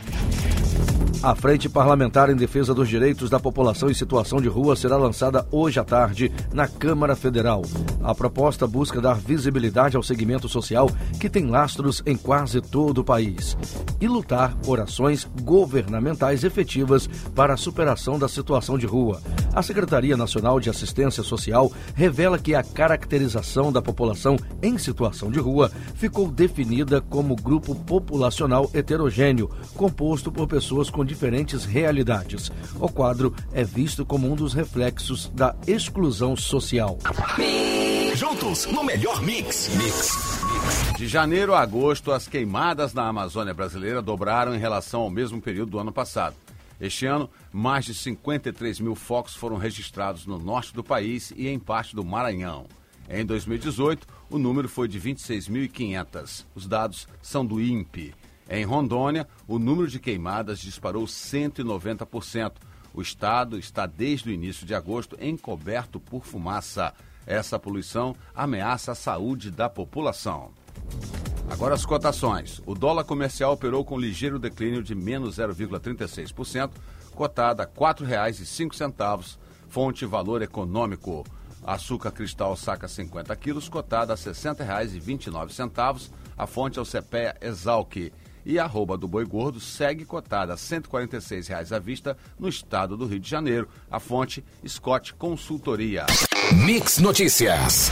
A 1.24 1.34
Frente 1.34 1.70
Parlamentar 1.70 2.28
em 2.28 2.36
Defesa 2.36 2.74
dos 2.74 2.86
Direitos 2.86 3.30
da 3.30 3.40
População 3.40 3.88
em 3.88 3.94
Situação 3.94 4.42
de 4.42 4.46
Rua 4.46 4.76
será 4.76 4.98
lançada 4.98 5.48
hoje 5.50 5.80
à 5.80 5.82
tarde 5.82 6.30
na 6.52 6.68
Câmara 6.68 7.16
Federal. 7.16 7.62
A 8.02 8.14
proposta 8.14 8.66
busca 8.66 9.00
dar 9.00 9.14
visibilidade 9.14 9.96
ao 9.96 10.02
segmento 10.02 10.50
social 10.50 10.86
que 11.18 11.30
tem 11.30 11.46
lastros 11.46 12.02
em 12.04 12.14
quase 12.14 12.60
todo 12.60 12.98
o 12.98 13.04
país 13.04 13.56
e 13.98 14.06
lutar 14.06 14.54
por 14.56 14.78
ações 14.78 15.26
governamentais 15.40 16.44
efetivas 16.44 17.08
para 17.34 17.54
a 17.54 17.56
superação 17.56 18.18
da 18.18 18.28
situação 18.28 18.76
de 18.76 18.84
rua. 18.84 19.22
A 19.54 19.62
Secretaria 19.62 20.18
Nacional 20.18 20.60
de 20.60 20.68
Assistência 20.68 21.22
Social 21.22 21.72
revela 21.94 22.38
que 22.38 22.54
a 22.54 22.62
caracterização 22.62 23.72
da 23.72 23.80
população 23.80 24.36
em 24.62 24.76
situação 24.76 25.30
de 25.30 25.38
rua 25.38 25.70
ficou 25.94 26.30
definida 26.30 27.00
como 27.00 27.34
grupo 27.34 27.74
populacional 27.74 28.68
heterogêneo, 28.74 29.48
composto 29.74 30.30
por 30.30 30.46
pessoas 30.46 30.90
com 30.90 31.02
diferentes 31.14 31.64
realidades. 31.64 32.50
O 32.80 32.88
quadro 32.88 33.32
é 33.52 33.62
visto 33.62 34.04
como 34.04 34.30
um 34.30 34.34
dos 34.34 34.52
reflexos 34.52 35.28
da 35.28 35.54
exclusão 35.64 36.34
social. 36.34 36.98
Juntos 38.16 38.66
no 38.66 38.82
melhor 38.82 39.22
mix. 39.22 39.70
Mix. 39.76 40.98
De 40.98 41.06
janeiro 41.06 41.54
a 41.54 41.60
agosto, 41.60 42.10
as 42.10 42.26
queimadas 42.26 42.92
na 42.92 43.06
Amazônia 43.06 43.54
brasileira 43.54 44.02
dobraram 44.02 44.54
em 44.56 44.58
relação 44.58 45.02
ao 45.02 45.10
mesmo 45.10 45.40
período 45.40 45.70
do 45.70 45.78
ano 45.78 45.92
passado. 45.92 46.34
Este 46.80 47.06
ano, 47.06 47.30
mais 47.52 47.84
de 47.84 47.94
53 47.94 48.80
mil 48.80 48.96
focos 48.96 49.36
foram 49.36 49.56
registrados 49.56 50.26
no 50.26 50.38
norte 50.38 50.74
do 50.74 50.82
país 50.82 51.32
e 51.36 51.46
em 51.46 51.60
parte 51.60 51.94
do 51.94 52.04
Maranhão. 52.04 52.66
Em 53.08 53.24
2018, 53.24 54.04
o 54.28 54.38
número 54.38 54.68
foi 54.68 54.88
de 54.88 55.00
26.500. 55.00 56.44
Os 56.56 56.66
dados 56.66 57.06
são 57.22 57.46
do 57.46 57.60
INPE. 57.60 58.14
Em 58.48 58.64
Rondônia, 58.64 59.26
o 59.48 59.58
número 59.58 59.88
de 59.88 59.98
queimadas 59.98 60.58
disparou 60.58 61.04
190%. 61.04 62.52
O 62.92 63.00
estado 63.00 63.58
está 63.58 63.86
desde 63.86 64.30
o 64.30 64.32
início 64.32 64.66
de 64.66 64.74
agosto 64.74 65.16
encoberto 65.20 65.98
por 65.98 66.24
fumaça. 66.24 66.92
Essa 67.26 67.58
poluição 67.58 68.14
ameaça 68.34 68.92
a 68.92 68.94
saúde 68.94 69.50
da 69.50 69.68
população. 69.68 70.50
Agora 71.50 71.74
as 71.74 71.84
cotações. 71.84 72.60
O 72.66 72.74
dólar 72.74 73.04
comercial 73.04 73.52
operou 73.52 73.84
com 73.84 73.98
ligeiro 73.98 74.38
declínio 74.38 74.82
de 74.82 74.94
menos 74.94 75.36
0,36%, 75.36 76.70
cotada 77.14 77.62
a 77.62 77.66
R$ 77.66 77.72
4,05, 77.72 79.38
fonte 79.68 80.04
valor 80.04 80.42
econômico. 80.42 81.24
Açúcar 81.64 82.12
cristal 82.12 82.54
saca 82.56 82.86
50 82.86 83.34
quilos, 83.36 83.68
cotada 83.68 84.12
a 84.12 84.16
R$ 84.16 84.22
60,29, 84.22 86.10
a 86.36 86.46
fonte 86.46 86.78
é 86.78 86.82
o 86.82 86.84
CPEA 86.84 87.36
Exalc. 87.40 88.12
E 88.46 88.58
a 88.58 88.64
arroba 88.64 88.98
do 88.98 89.08
boi 89.08 89.24
gordo 89.24 89.58
segue 89.58 90.04
cotada 90.04 90.52
a 90.52 90.56
R$ 90.56 90.60
146,00 90.60 91.72
à 91.72 91.78
vista 91.78 92.16
no 92.38 92.48
estado 92.48 92.96
do 92.96 93.06
Rio 93.06 93.20
de 93.20 93.28
Janeiro. 93.28 93.68
A 93.90 93.98
fonte 93.98 94.44
Scott 94.66 95.14
Consultoria. 95.14 96.04
Mix 96.52 96.98
Notícias. 96.98 97.90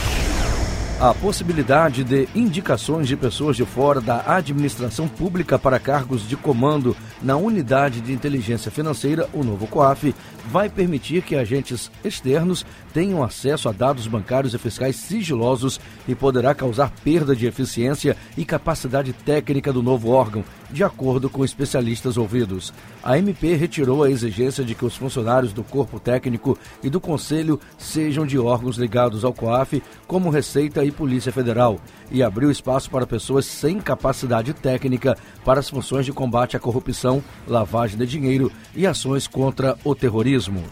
A 1.01 1.13
possibilidade 1.15 2.05
de 2.05 2.29
indicações 2.35 3.09
de 3.09 3.17
pessoas 3.17 3.57
de 3.57 3.65
fora 3.65 4.01
da 4.01 4.37
administração 4.37 5.09
pública 5.09 5.59
para 5.59 5.81
cargos 5.81 6.29
de 6.29 6.37
comando 6.37 6.97
na 7.23 7.37
Unidade 7.37 8.01
de 8.01 8.13
Inteligência 8.13 8.71
Financeira, 8.71 9.29
o 9.33 9.45
novo 9.45 9.67
COAF, 9.67 10.15
vai 10.47 10.69
permitir 10.69 11.23
que 11.23 11.37
agentes 11.37 11.91
externos 12.05 12.65
tenham 12.93 13.23
acesso 13.23 13.69
a 13.69 13.73
dados 13.73 14.07
bancários 14.07 14.55
e 14.55 14.59
fiscais 14.59 14.97
sigilosos 14.97 15.81
e 16.07 16.15
poderá 16.15 16.55
causar 16.55 16.91
perda 17.05 17.35
de 17.35 17.47
eficiência 17.47 18.17
e 18.37 18.45
capacidade 18.45 19.13
técnica 19.13 19.73
do 19.73 19.83
novo 19.83 20.11
órgão, 20.11 20.45
de 20.71 20.85
acordo 20.85 21.29
com 21.29 21.45
especialistas 21.45 22.17
ouvidos. 22.17 22.73
A 23.03 23.19
MP 23.19 23.55
retirou 23.55 24.03
a 24.03 24.11
exigência 24.11 24.65
de 24.65 24.75
que 24.75 24.85
os 24.85 24.97
funcionários 24.97 25.53
do 25.53 25.63
corpo 25.63 26.01
técnico 26.01 26.59
e 26.83 26.89
do 26.89 27.01
conselho 27.01 27.61
sejam 27.79 28.27
de 28.27 28.39
órgãos 28.39 28.77
ligados 28.77 29.25
ao 29.25 29.33
COAF, 29.33 29.83
como 30.07 30.31
Receita 30.31 30.85
e 30.85 30.91
Polícia 30.91 31.33
Federal, 31.33 31.79
e 32.11 32.23
abriu 32.23 32.51
espaço 32.51 32.91
para 32.91 33.07
pessoas 33.07 33.47
sem 33.47 33.81
capacidade 33.81 34.53
técnica 34.53 35.17
para 35.45 35.61
as 35.61 35.69
funções 35.69 36.07
de 36.07 36.13
combate 36.13 36.57
à 36.57 36.61
corrupção, 36.61 37.12
lavagem 37.49 37.99
de 37.99 38.07
dinheiro 38.07 38.53
e 38.77 38.87
ações 38.87 39.27
contra 39.27 39.77
o 39.83 39.95
terrorismo. 39.95 40.63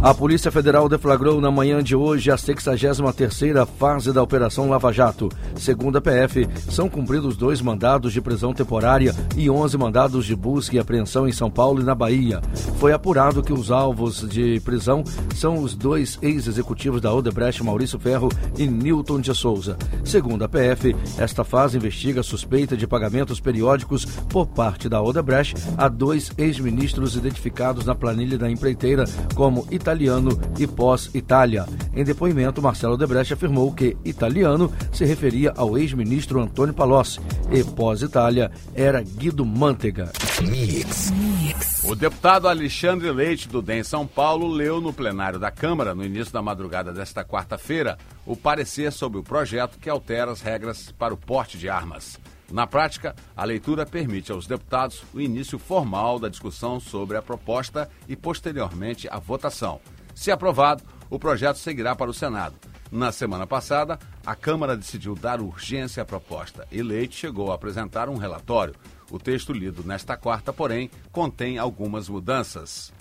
A 0.00 0.14
Polícia 0.14 0.52
Federal 0.52 0.88
deflagrou 0.88 1.40
na 1.40 1.50
manhã 1.50 1.82
de 1.82 1.96
hoje 1.96 2.30
a 2.30 2.36
63ª 2.36 3.66
fase 3.66 4.12
da 4.12 4.22
Operação 4.22 4.70
Lava 4.70 4.92
Jato. 4.92 5.28
Segundo 5.56 5.98
a 5.98 6.00
PF, 6.00 6.48
são 6.70 6.88
cumpridos 6.88 7.36
dois 7.36 7.60
mandados 7.60 8.12
de 8.12 8.20
prisão 8.20 8.54
temporária 8.54 9.12
e 9.36 9.50
11 9.50 9.76
mandados 9.76 10.24
de 10.24 10.36
busca 10.36 10.76
e 10.76 10.78
apreensão 10.78 11.26
em 11.26 11.32
São 11.32 11.50
Paulo 11.50 11.80
e 11.80 11.84
na 11.84 11.96
Bahia. 11.96 12.40
Foi 12.78 12.92
apurado 12.92 13.42
que 13.42 13.52
os 13.52 13.72
alvos 13.72 14.24
de 14.28 14.60
prisão 14.60 15.02
são 15.34 15.58
os 15.58 15.74
dois 15.74 16.16
ex-executivos 16.22 17.00
da 17.00 17.12
Odebrecht, 17.12 17.64
Maurício 17.64 17.98
Ferro 17.98 18.28
e 18.56 18.68
Newton 18.68 19.20
de 19.20 19.34
Souza. 19.34 19.76
Segundo 20.04 20.44
a 20.44 20.48
PF, 20.48 20.94
esta 21.18 21.42
fase 21.42 21.76
investiga 21.76 22.22
suspeita 22.22 22.76
de 22.76 22.86
pagamentos 22.86 23.40
periódicos 23.40 24.04
por 24.04 24.46
parte 24.46 24.88
da 24.88 25.02
Odebrecht 25.02 25.56
a 25.76 25.88
dois 25.88 26.30
ex-ministros 26.38 27.16
identificados 27.16 27.84
na 27.84 27.96
planilha 27.96 28.38
da 28.38 28.48
empreiteira 28.48 29.04
como 29.34 29.66
Italiano 29.72 29.87
italiano 29.88 30.38
e 30.58 30.66
pós-Itália. 30.66 31.64
Em 31.94 32.04
depoimento, 32.04 32.60
Marcelo 32.60 32.96
Debrecht 32.96 33.32
afirmou 33.32 33.72
que 33.72 33.96
italiano 34.04 34.70
se 34.92 35.06
referia 35.06 35.54
ao 35.56 35.78
ex-ministro 35.78 36.40
Antônio 36.40 36.74
Palocci 36.74 37.18
e 37.50 37.64
pós-Itália 37.64 38.50
era 38.74 39.00
Guido 39.00 39.46
Mantega. 39.46 40.12
Mix. 40.42 41.10
Mix. 41.10 41.84
O 41.84 41.94
deputado 41.94 42.48
Alexandre 42.48 43.10
Leite, 43.10 43.48
do 43.48 43.62
DEM 43.62 43.82
São 43.82 44.06
Paulo, 44.06 44.46
leu 44.46 44.78
no 44.78 44.92
plenário 44.92 45.38
da 45.38 45.50
Câmara, 45.50 45.94
no 45.94 46.04
início 46.04 46.32
da 46.32 46.42
madrugada 46.42 46.92
desta 46.92 47.24
quarta-feira, 47.24 47.96
o 48.26 48.36
parecer 48.36 48.92
sobre 48.92 49.18
o 49.18 49.22
projeto 49.22 49.78
que 49.78 49.88
altera 49.88 50.30
as 50.30 50.42
regras 50.42 50.92
para 50.98 51.14
o 51.14 51.16
porte 51.16 51.56
de 51.56 51.68
armas. 51.70 52.18
Na 52.50 52.66
prática, 52.66 53.14
a 53.36 53.44
leitura 53.44 53.84
permite 53.84 54.32
aos 54.32 54.46
deputados 54.46 55.02
o 55.12 55.20
início 55.20 55.58
formal 55.58 56.18
da 56.18 56.28
discussão 56.28 56.80
sobre 56.80 57.16
a 57.16 57.22
proposta 57.22 57.90
e, 58.08 58.16
posteriormente, 58.16 59.06
a 59.10 59.18
votação. 59.18 59.80
Se 60.14 60.30
aprovado, 60.30 60.82
o 61.10 61.18
projeto 61.18 61.56
seguirá 61.56 61.94
para 61.94 62.10
o 62.10 62.14
Senado. 62.14 62.56
Na 62.90 63.12
semana 63.12 63.46
passada, 63.46 63.98
a 64.24 64.34
Câmara 64.34 64.76
decidiu 64.76 65.14
dar 65.14 65.42
urgência 65.42 66.02
à 66.02 66.06
proposta 66.06 66.66
e 66.72 66.82
Leite 66.82 67.16
chegou 67.16 67.52
a 67.52 67.54
apresentar 67.54 68.08
um 68.08 68.16
relatório. 68.16 68.74
O 69.10 69.18
texto 69.18 69.52
lido 69.52 69.82
nesta 69.84 70.16
quarta, 70.16 70.52
porém, 70.52 70.90
contém 71.12 71.58
algumas 71.58 72.08
mudanças. 72.08 72.92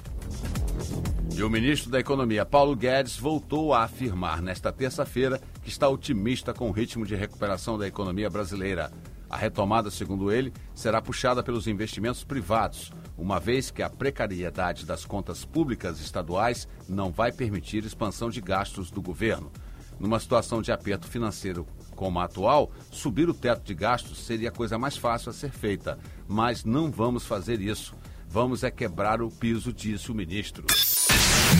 E 1.34 1.42
o 1.44 1.50
ministro 1.50 1.89
da 1.89 2.00
Economia, 2.00 2.46
Paulo 2.46 2.75
Guedes, 2.75 3.18
voltou 3.18 3.74
a 3.74 3.84
afirmar 3.84 4.42
nesta 4.42 4.72
terça-feira 4.72 5.39
que 5.62 5.70
está 5.70 5.88
otimista 5.88 6.54
com 6.54 6.70
o 6.70 6.72
ritmo 6.72 7.06
de 7.06 7.16
recuperação 7.16 7.77
da 7.77 7.88
economia 7.88 8.30
brasileira. 8.30 8.92
A 9.30 9.36
retomada, 9.36 9.92
segundo 9.92 10.32
ele, 10.32 10.54
será 10.74 11.02
puxada 11.02 11.44
pelos 11.44 11.68
investimentos 11.68 12.24
privados, 12.24 12.92
uma 13.18 13.40
vez 13.40 13.70
que 13.70 13.84
a 13.84 13.90
precariedade 13.90 14.86
das 14.86 15.04
contas 15.06 15.44
públicas 15.44 16.00
estaduais 16.00 16.68
não 16.88 17.12
vai 17.12 17.32
permitir 17.32 17.84
expansão 17.84 18.30
de 18.30 18.40
gastos 18.40 18.90
do 18.90 19.02
governo. 19.02 19.52
Numa 20.00 20.20
situação 20.20 20.62
de 20.62 20.72
aperto 20.72 21.08
financeiro 21.08 21.68
como 21.98 22.20
a 22.20 22.26
atual, 22.26 22.72
subir 22.92 23.28
o 23.28 23.34
teto 23.34 23.64
de 23.64 23.74
gastos 23.74 24.20
seria 24.20 24.50
a 24.50 24.52
coisa 24.52 24.78
mais 24.78 24.96
fácil 24.96 25.32
a 25.32 25.34
ser 25.34 25.52
feita, 25.52 25.98
mas 26.28 26.64
não 26.64 26.92
vamos 26.92 27.26
fazer 27.26 27.60
isso. 27.60 27.96
Vamos 28.30 28.64
é 28.64 28.70
quebrar 28.70 29.22
o 29.22 29.32
piso, 29.32 29.74
disse 29.74 30.12
o 30.12 30.16
ministro. 30.16 30.66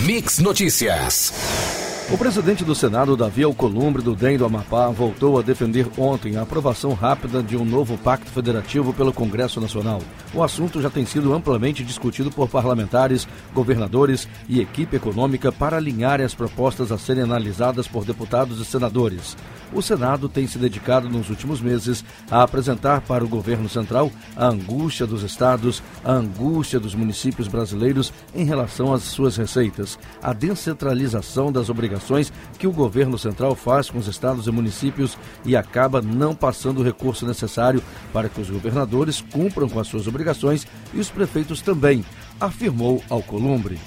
Mix 0.06 0.38
Notícias. 0.38 1.87
O 2.10 2.18
presidente 2.18 2.64
do 2.64 2.74
Senado, 2.74 3.18
Davi 3.18 3.44
Alcolumbre, 3.44 4.02
do 4.02 4.16
DEM 4.16 4.38
do 4.38 4.46
Amapá, 4.46 4.88
voltou 4.88 5.38
a 5.38 5.42
defender 5.42 5.86
ontem 5.98 6.38
a 6.38 6.44
aprovação 6.44 6.94
rápida 6.94 7.44
de 7.44 7.58
um 7.58 7.66
novo 7.66 7.98
pacto 7.98 8.32
federativo 8.32 8.94
pelo 8.94 9.12
Congresso 9.12 9.60
Nacional. 9.60 10.02
O 10.34 10.42
assunto 10.42 10.82
já 10.82 10.90
tem 10.90 11.06
sido 11.06 11.34
amplamente 11.34 11.84
discutido 11.84 12.32
por 12.32 12.48
parlamentares, 12.48 13.28
governadores 13.54 14.26
e 14.48 14.62
equipe 14.62 14.96
econômica 14.96 15.52
para 15.52 15.76
alinhar 15.76 16.22
as 16.22 16.34
propostas 16.34 16.94
a 16.94 16.98
serem 16.98 17.24
analisadas 17.24 17.90
por 17.90 18.06
deputados 18.06 18.62
e 18.62 18.64
senadores 18.64 19.36
o 19.74 19.82
Senado 19.82 20.30
tem 20.30 20.48
se 20.48 20.58
dedicado 20.58 21.10
nos 21.10 21.30
últimos 21.30 21.62
meses 21.62 22.04
a 22.30 22.44
apresentar 22.44 23.02
para 23.02 23.24
o 23.24 23.28
governo 23.28 23.68
central 23.68 24.12
a 24.36 24.48
angústia 24.48 25.06
dos 25.06 25.24
estados, 25.24 25.84
a 26.04 26.12
angústia 26.14 26.80
dos 26.80 26.96
municípios 26.96 27.48
brasileiros 27.48 28.14
em 28.34 28.46
relação 28.46 28.94
às 28.94 29.04
suas 29.04 29.36
receitas, 29.36 30.00
a 30.22 30.34
descentralização 30.34 31.52
das 31.52 31.70
obrigações 31.70 31.97
que 32.58 32.68
o 32.68 32.72
governo 32.72 33.18
central 33.18 33.56
faz 33.56 33.90
com 33.90 33.98
os 33.98 34.08
estados 34.08 34.48
e 34.48 34.52
municípios 34.52 35.18
e 35.46 35.56
acaba 35.56 36.02
não 36.02 36.36
passando 36.36 36.80
o 36.80 36.84
recurso 36.84 37.26
necessário 37.26 37.84
para 38.14 38.30
que 38.30 38.42
os 38.42 38.50
governadores 38.50 39.22
cumpram 39.22 39.70
com 39.70 39.80
as 39.80 39.88
suas 39.88 40.08
obrigações 40.08 40.68
e 40.94 41.00
os 41.00 41.10
prefeitos 41.10 41.62
também, 41.62 42.04
afirmou 42.40 43.04
Alcolumbre. 43.10 43.80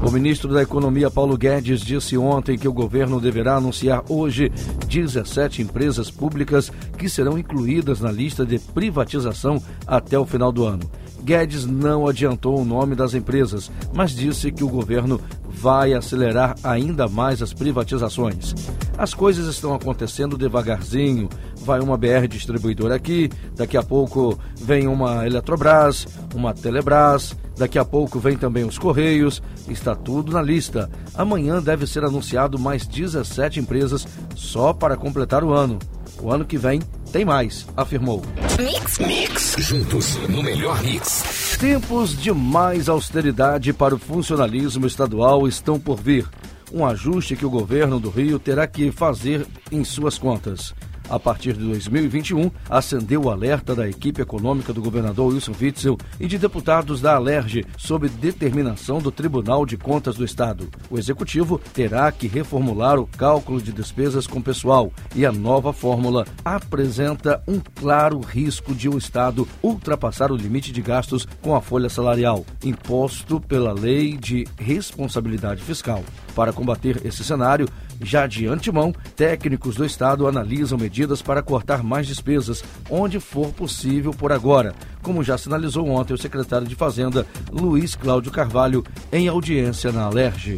O 0.00 0.10
ministro 0.12 0.54
da 0.54 0.62
Economia, 0.62 1.10
Paulo 1.10 1.36
Guedes, 1.36 1.80
disse 1.80 2.16
ontem 2.16 2.56
que 2.56 2.68
o 2.68 2.72
governo 2.72 3.20
deverá 3.20 3.56
anunciar 3.56 4.04
hoje 4.08 4.50
17 4.86 5.60
empresas 5.60 6.08
públicas 6.08 6.70
que 6.96 7.08
serão 7.08 7.36
incluídas 7.36 8.00
na 8.00 8.10
lista 8.10 8.46
de 8.46 8.60
privatização 8.60 9.60
até 9.86 10.16
o 10.16 10.24
final 10.24 10.52
do 10.52 10.64
ano. 10.64 10.88
Guedes 11.22 11.66
não 11.66 12.06
adiantou 12.06 12.60
o 12.60 12.64
nome 12.64 12.94
das 12.94 13.12
empresas, 13.12 13.70
mas 13.92 14.12
disse 14.12 14.52
que 14.52 14.62
o 14.62 14.68
governo 14.68 15.20
vai 15.60 15.92
acelerar 15.92 16.54
ainda 16.62 17.08
mais 17.08 17.42
as 17.42 17.52
privatizações. 17.52 18.54
As 18.96 19.12
coisas 19.12 19.46
estão 19.46 19.74
acontecendo 19.74 20.38
devagarzinho. 20.38 21.28
Vai 21.64 21.80
uma 21.80 21.96
BR 21.96 22.28
distribuidora 22.28 22.94
aqui, 22.94 23.28
daqui 23.56 23.76
a 23.76 23.82
pouco 23.82 24.38
vem 24.60 24.86
uma 24.86 25.26
Eletrobras, 25.26 26.06
uma 26.34 26.54
Telebrás, 26.54 27.36
daqui 27.56 27.78
a 27.78 27.84
pouco 27.84 28.20
vem 28.20 28.36
também 28.36 28.64
os 28.64 28.78
Correios. 28.78 29.42
Está 29.68 29.94
tudo 29.96 30.32
na 30.32 30.40
lista. 30.40 30.88
Amanhã 31.14 31.60
deve 31.60 31.86
ser 31.86 32.04
anunciado 32.04 32.58
mais 32.58 32.86
17 32.86 33.58
empresas 33.58 34.06
só 34.36 34.72
para 34.72 34.96
completar 34.96 35.42
o 35.42 35.52
ano. 35.52 35.78
O 36.20 36.32
ano 36.32 36.44
que 36.44 36.58
vem 36.58 36.80
tem 37.12 37.24
mais, 37.24 37.66
afirmou. 37.76 38.22
Mix. 38.58 38.98
Mix. 38.98 39.56
Juntos 39.58 40.16
no 40.28 40.42
melhor 40.42 40.82
mix. 40.82 41.56
Tempos 41.58 42.16
de 42.16 42.32
mais 42.32 42.88
austeridade 42.88 43.72
para 43.72 43.94
o 43.94 43.98
funcionalismo 43.98 44.86
estadual 44.86 45.46
estão 45.46 45.78
por 45.78 46.00
vir. 46.00 46.26
Um 46.72 46.84
ajuste 46.84 47.34
que 47.34 47.46
o 47.46 47.50
governo 47.50 47.98
do 47.98 48.10
Rio 48.10 48.38
terá 48.38 48.66
que 48.66 48.90
fazer 48.90 49.46
em 49.72 49.84
suas 49.84 50.18
contas 50.18 50.74
a 51.08 51.18
partir 51.18 51.54
de 51.54 51.64
2021, 51.64 52.50
acendeu 52.68 53.24
o 53.24 53.30
alerta 53.30 53.74
da 53.74 53.88
equipe 53.88 54.20
econômica 54.20 54.72
do 54.72 54.82
governador 54.82 55.32
Wilson 55.32 55.52
Witzel 55.60 55.98
e 56.20 56.26
de 56.26 56.38
deputados 56.38 57.00
da 57.00 57.14
Alerj 57.14 57.64
sob 57.76 58.08
determinação 58.08 58.98
do 58.98 59.10
Tribunal 59.10 59.64
de 59.64 59.76
Contas 59.76 60.16
do 60.16 60.24
Estado. 60.24 60.68
O 60.90 60.98
executivo 60.98 61.60
terá 61.72 62.10
que 62.12 62.26
reformular 62.26 62.98
o 62.98 63.06
cálculo 63.06 63.60
de 63.60 63.72
despesas 63.72 64.26
com 64.26 64.40
pessoal 64.40 64.92
e 65.14 65.24
a 65.24 65.32
nova 65.32 65.72
fórmula 65.72 66.26
apresenta 66.44 67.42
um 67.46 67.60
claro 67.74 68.20
risco 68.20 68.74
de 68.74 68.88
o 68.88 68.98
Estado 68.98 69.46
ultrapassar 69.62 70.30
o 70.30 70.36
limite 70.36 70.72
de 70.72 70.82
gastos 70.82 71.26
com 71.42 71.54
a 71.54 71.60
folha 71.60 71.88
salarial, 71.88 72.44
imposto 72.64 73.40
pela 73.40 73.72
Lei 73.72 74.16
de 74.16 74.46
Responsabilidade 74.58 75.62
Fiscal. 75.62 76.02
Para 76.34 76.52
combater 76.52 77.04
esse 77.04 77.24
cenário, 77.24 77.68
já 78.02 78.26
de 78.26 78.46
antemão, 78.46 78.94
técnicos 79.16 79.76
do 79.76 79.84
Estado 79.84 80.26
analisam 80.26 80.78
medidas 80.78 81.22
para 81.22 81.42
cortar 81.42 81.82
mais 81.82 82.06
despesas, 82.06 82.62
onde 82.90 83.20
for 83.20 83.52
possível 83.52 84.12
por 84.12 84.32
agora, 84.32 84.74
como 85.02 85.24
já 85.24 85.36
sinalizou 85.38 85.88
ontem 85.88 86.14
o 86.14 86.18
secretário 86.18 86.66
de 86.66 86.74
Fazenda, 86.74 87.26
Luiz 87.50 87.94
Cláudio 87.94 88.32
Carvalho, 88.32 88.84
em 89.12 89.28
audiência 89.28 89.92
na 89.92 90.04
Alerj. 90.04 90.56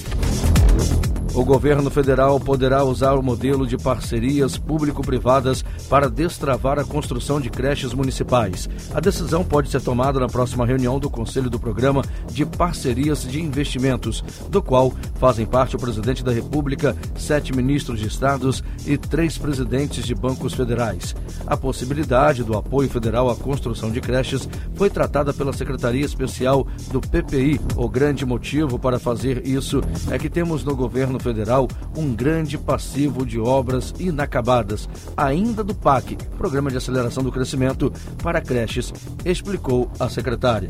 O 1.32 1.44
governo 1.44 1.88
federal 1.90 2.40
poderá 2.40 2.82
usar 2.82 3.14
o 3.14 3.22
modelo 3.22 3.64
de 3.64 3.78
parcerias 3.78 4.58
público-privadas 4.58 5.64
para 5.88 6.10
destravar 6.10 6.76
a 6.76 6.84
construção 6.84 7.40
de 7.40 7.48
creches 7.48 7.94
municipais. 7.94 8.68
A 8.92 8.98
decisão 8.98 9.44
pode 9.44 9.70
ser 9.70 9.80
tomada 9.80 10.18
na 10.18 10.26
próxima 10.26 10.66
reunião 10.66 10.98
do 10.98 11.08
Conselho 11.08 11.48
do 11.48 11.58
Programa 11.58 12.02
de 12.32 12.44
Parcerias 12.44 13.22
de 13.22 13.40
Investimentos, 13.40 14.24
do 14.48 14.60
qual 14.60 14.92
fazem 15.20 15.46
parte 15.46 15.76
o 15.76 15.78
presidente 15.78 16.24
da 16.24 16.32
República, 16.32 16.96
sete 17.16 17.54
ministros 17.54 18.00
de 18.00 18.08
estados 18.08 18.64
e 18.84 18.98
três 18.98 19.38
presidentes 19.38 20.04
de 20.04 20.16
bancos 20.16 20.54
federais. 20.54 21.14
A 21.46 21.56
possibilidade 21.56 22.42
do 22.42 22.58
apoio 22.58 22.90
federal 22.90 23.30
à 23.30 23.36
construção 23.36 23.92
de 23.92 24.00
creches 24.00 24.48
foi 24.74 24.90
tratada 24.90 25.32
pela 25.32 25.52
Secretaria 25.52 26.04
Especial 26.04 26.66
do 26.90 27.00
PPI. 27.00 27.60
O 27.76 27.88
grande 27.88 28.26
motivo 28.26 28.80
para 28.80 28.98
fazer 28.98 29.46
isso 29.46 29.80
é 30.10 30.18
que 30.18 30.28
temos 30.28 30.64
no 30.64 30.74
governo 30.74 31.19
Federal 31.20 31.68
um 31.96 32.14
grande 32.14 32.56
passivo 32.58 33.24
de 33.24 33.38
obras 33.38 33.94
inacabadas, 33.98 34.88
ainda 35.16 35.62
do 35.62 35.74
PAC, 35.74 36.16
Programa 36.36 36.70
de 36.70 36.76
Aceleração 36.76 37.22
do 37.22 37.32
Crescimento 37.32 37.92
para 38.22 38.40
Creches, 38.40 38.92
explicou 39.24 39.90
a 39.98 40.08
secretária. 40.08 40.68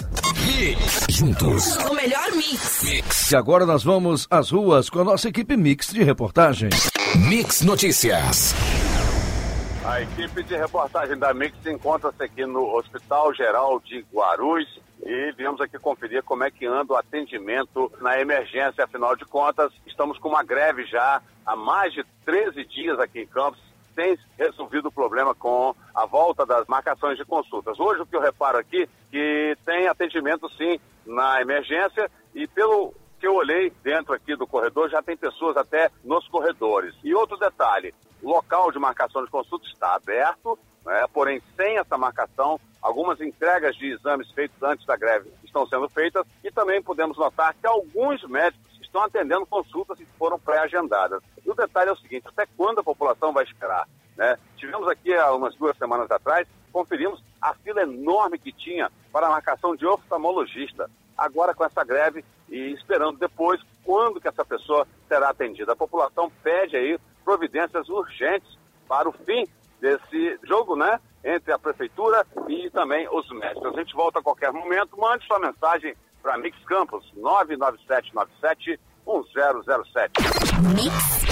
Juntos. 1.09 1.77
O 1.77 1.95
melhor 1.95 2.33
mix. 2.33 2.83
mix. 2.83 3.31
E 3.31 3.37
agora 3.37 3.65
nós 3.65 3.85
vamos 3.85 4.27
às 4.31 4.51
ruas 4.51 4.91
com 4.91 5.01
a 5.01 5.05
nossa 5.05 5.29
equipe 5.29 5.57
Mix 5.57 5.93
de 5.93 6.03
reportagem. 6.03 6.71
Mix 7.29 7.63
Notícias. 7.63 8.55
A 9.85 10.03
equipe 10.03 10.43
de 10.43 10.57
reportagem 10.57 11.19
da 11.19 11.33
Mix 11.33 11.55
encontra-se 11.67 12.23
aqui 12.23 12.45
no 12.45 12.77
Hospital 12.77 13.35
Geral 13.35 13.81
de 13.81 14.05
Guarulhos 14.13 14.69
e 15.05 15.33
viemos 15.33 15.61
aqui 15.61 15.79
conferir 15.79 16.23
como 16.23 16.45
é 16.45 16.51
que 16.51 16.67
anda 16.67 16.93
o 16.93 16.97
atendimento 16.97 17.91
na 18.01 18.21
emergência. 18.21 18.85
Afinal 18.85 19.17
de 19.17 19.25
contas, 19.25 19.73
estamos 19.87 20.19
com 20.19 20.29
uma 20.29 20.43
greve 20.43 20.85
já 20.87 21.23
há 21.45 21.57
mais 21.57 21.93
de 21.93 22.05
13 22.25 22.65
dias 22.65 22.99
aqui 22.99 23.21
em 23.21 23.27
Campos, 23.27 23.61
sem 23.95 24.19
resolvido 24.39 24.89
o 24.89 24.93
problema 24.93 25.35
com 25.35 25.75
a 25.95 26.07
volta 26.07 26.47
das 26.47 26.67
marcações 26.67 27.17
de 27.17 27.25
consultas. 27.25 27.79
Hoje 27.79 28.03
o 28.03 28.07
que 28.07 28.17
eu 28.17 28.21
reparo 28.21 28.59
aqui 28.59 28.89
que 29.11 29.57
tem 29.65 29.89
atendimento 29.89 30.49
sim 30.57 30.79
na 31.07 31.41
emergência 31.41 32.11
e 32.35 32.47
pelo 32.47 32.95
que 33.19 33.27
eu 33.27 33.35
olhei 33.35 33.71
dentro 33.83 34.15
aqui 34.15 34.35
do 34.35 34.47
corredor, 34.47 34.89
já 34.89 35.03
tem 35.03 35.17
pessoas 35.17 35.57
até 35.57 35.91
nos 36.03 36.27
corredores. 36.29 36.95
E 37.05 37.15
outro 37.15 37.37
detalhe, 37.37 37.95
o 38.23 38.31
local 38.31 38.73
de 38.73 38.79
marcação 38.79 39.23
de 39.23 39.31
consulta 39.31 39.67
está 39.67 39.95
aberto, 39.95 40.59
né, 40.91 41.07
porém 41.15 41.41
sem 41.57 41.79
essa 41.79 41.97
marcação, 41.97 42.59
algumas 42.83 43.21
entregas 43.21 43.77
de 43.77 43.93
exames 43.93 44.29
feitos 44.33 44.61
antes 44.61 44.85
da 44.85 44.97
greve 44.97 45.31
estão 45.45 45.65
sendo 45.65 45.89
feitas 45.89 46.27
e 46.43 46.51
também 46.51 46.83
podemos 46.83 47.17
notar 47.17 47.55
que 47.55 47.65
alguns 47.65 48.25
médicos 48.25 48.81
estão 48.83 49.05
atendendo 49.05 49.47
consultas 49.47 49.97
que 49.97 50.05
foram 50.19 50.37
pré-agendadas. 50.37 51.23
E 51.47 51.49
o 51.49 51.55
detalhe 51.55 51.91
é 51.91 51.93
o 51.93 51.97
seguinte, 51.97 52.27
até 52.27 52.45
quando 52.57 52.81
a 52.81 52.85
população 52.85 53.33
vai 53.33 53.45
esperar? 53.45 53.87
Né? 54.17 54.37
Tivemos 54.57 54.89
aqui 54.89 55.15
há 55.15 55.33
umas 55.33 55.55
duas 55.55 55.79
semanas 55.79 56.11
atrás, 56.11 56.49
conferimos 56.73 57.23
a 57.41 57.55
fila 57.55 57.83
enorme 57.83 58.37
que 58.37 58.51
tinha 58.51 58.91
para 59.13 59.29
a 59.29 59.31
marcação 59.31 59.77
de 59.77 59.87
oftalmologista. 59.87 60.91
Agora 61.17 61.55
com 61.55 61.65
essa 61.65 61.85
greve 61.85 62.25
e 62.49 62.73
esperando 62.73 63.17
depois 63.17 63.61
quando 63.85 64.21
que 64.21 64.27
essa 64.27 64.45
pessoa 64.45 64.89
será 65.07 65.29
atendida. 65.29 65.73
A 65.73 65.77
população 65.77 66.33
pede 66.43 66.77
aí 66.77 66.99
providências 67.25 67.89
urgentes 67.89 68.59
para 68.89 69.09
o 69.09 69.13
fim 69.13 69.47
desse 69.81 70.39
jogo, 70.45 70.77
né? 70.77 71.01
Entre 71.25 71.53
a 71.53 71.59
prefeitura 71.59 72.25
e 72.49 72.71
também 72.71 73.09
os 73.11 73.29
médicos. 73.31 73.75
A 73.75 73.79
gente 73.79 73.95
volta 73.95 74.21
a 74.21 74.23
qualquer 74.23 74.53
momento. 74.53 74.99
Mande 74.99 75.27
sua 75.27 75.39
mensagem 75.39 75.95
para 76.23 76.39
Mix 76.39 76.57
Campos 76.65 77.05
99797 77.17 78.79
1007. 79.07 81.30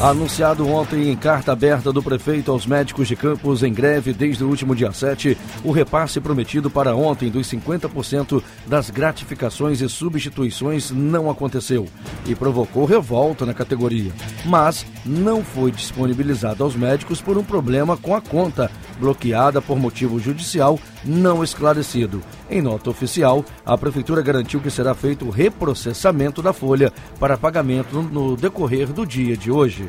Anunciado 0.00 0.68
ontem 0.68 1.10
em 1.10 1.16
carta 1.16 1.52
aberta 1.52 1.92
do 1.92 2.02
prefeito 2.02 2.52
aos 2.52 2.66
médicos 2.66 3.08
de 3.08 3.16
Campos 3.16 3.62
em 3.62 3.72
greve 3.72 4.12
desde 4.12 4.44
o 4.44 4.48
último 4.48 4.74
dia 4.74 4.92
7, 4.92 5.36
o 5.64 5.72
repasse 5.72 6.20
prometido 6.20 6.70
para 6.70 6.94
ontem 6.94 7.28
dos 7.28 7.50
50% 7.50 8.42
das 8.66 8.90
gratificações 8.90 9.80
e 9.80 9.88
substituições 9.88 10.90
não 10.90 11.28
aconteceu 11.28 11.86
e 12.26 12.34
provocou 12.34 12.84
revolta 12.84 13.44
na 13.44 13.54
categoria. 13.54 14.12
Mas 14.44 14.86
não 15.04 15.42
foi 15.42 15.72
disponibilizado 15.72 16.62
aos 16.62 16.76
médicos 16.76 17.20
por 17.20 17.36
um 17.36 17.44
problema 17.44 17.96
com 17.96 18.14
a 18.14 18.20
conta, 18.20 18.70
bloqueada 18.98 19.62
por 19.62 19.78
motivo 19.78 20.18
judicial 20.18 20.78
não 21.04 21.44
esclarecido. 21.44 22.22
Em 22.50 22.60
nota 22.60 22.90
oficial, 22.90 23.44
a 23.64 23.76
Prefeitura 23.76 24.22
garantiu 24.22 24.60
que 24.60 24.70
será 24.70 24.94
feito 24.94 25.26
o 25.26 25.30
reprocessamento 25.30 26.42
da 26.42 26.52
folha 26.52 26.92
para 27.18 27.38
pagamento 27.38 28.02
no 28.02 28.36
decorrer 28.36 28.92
do 28.92 29.06
dia 29.06 29.36
de 29.36 29.50
hoje. 29.50 29.88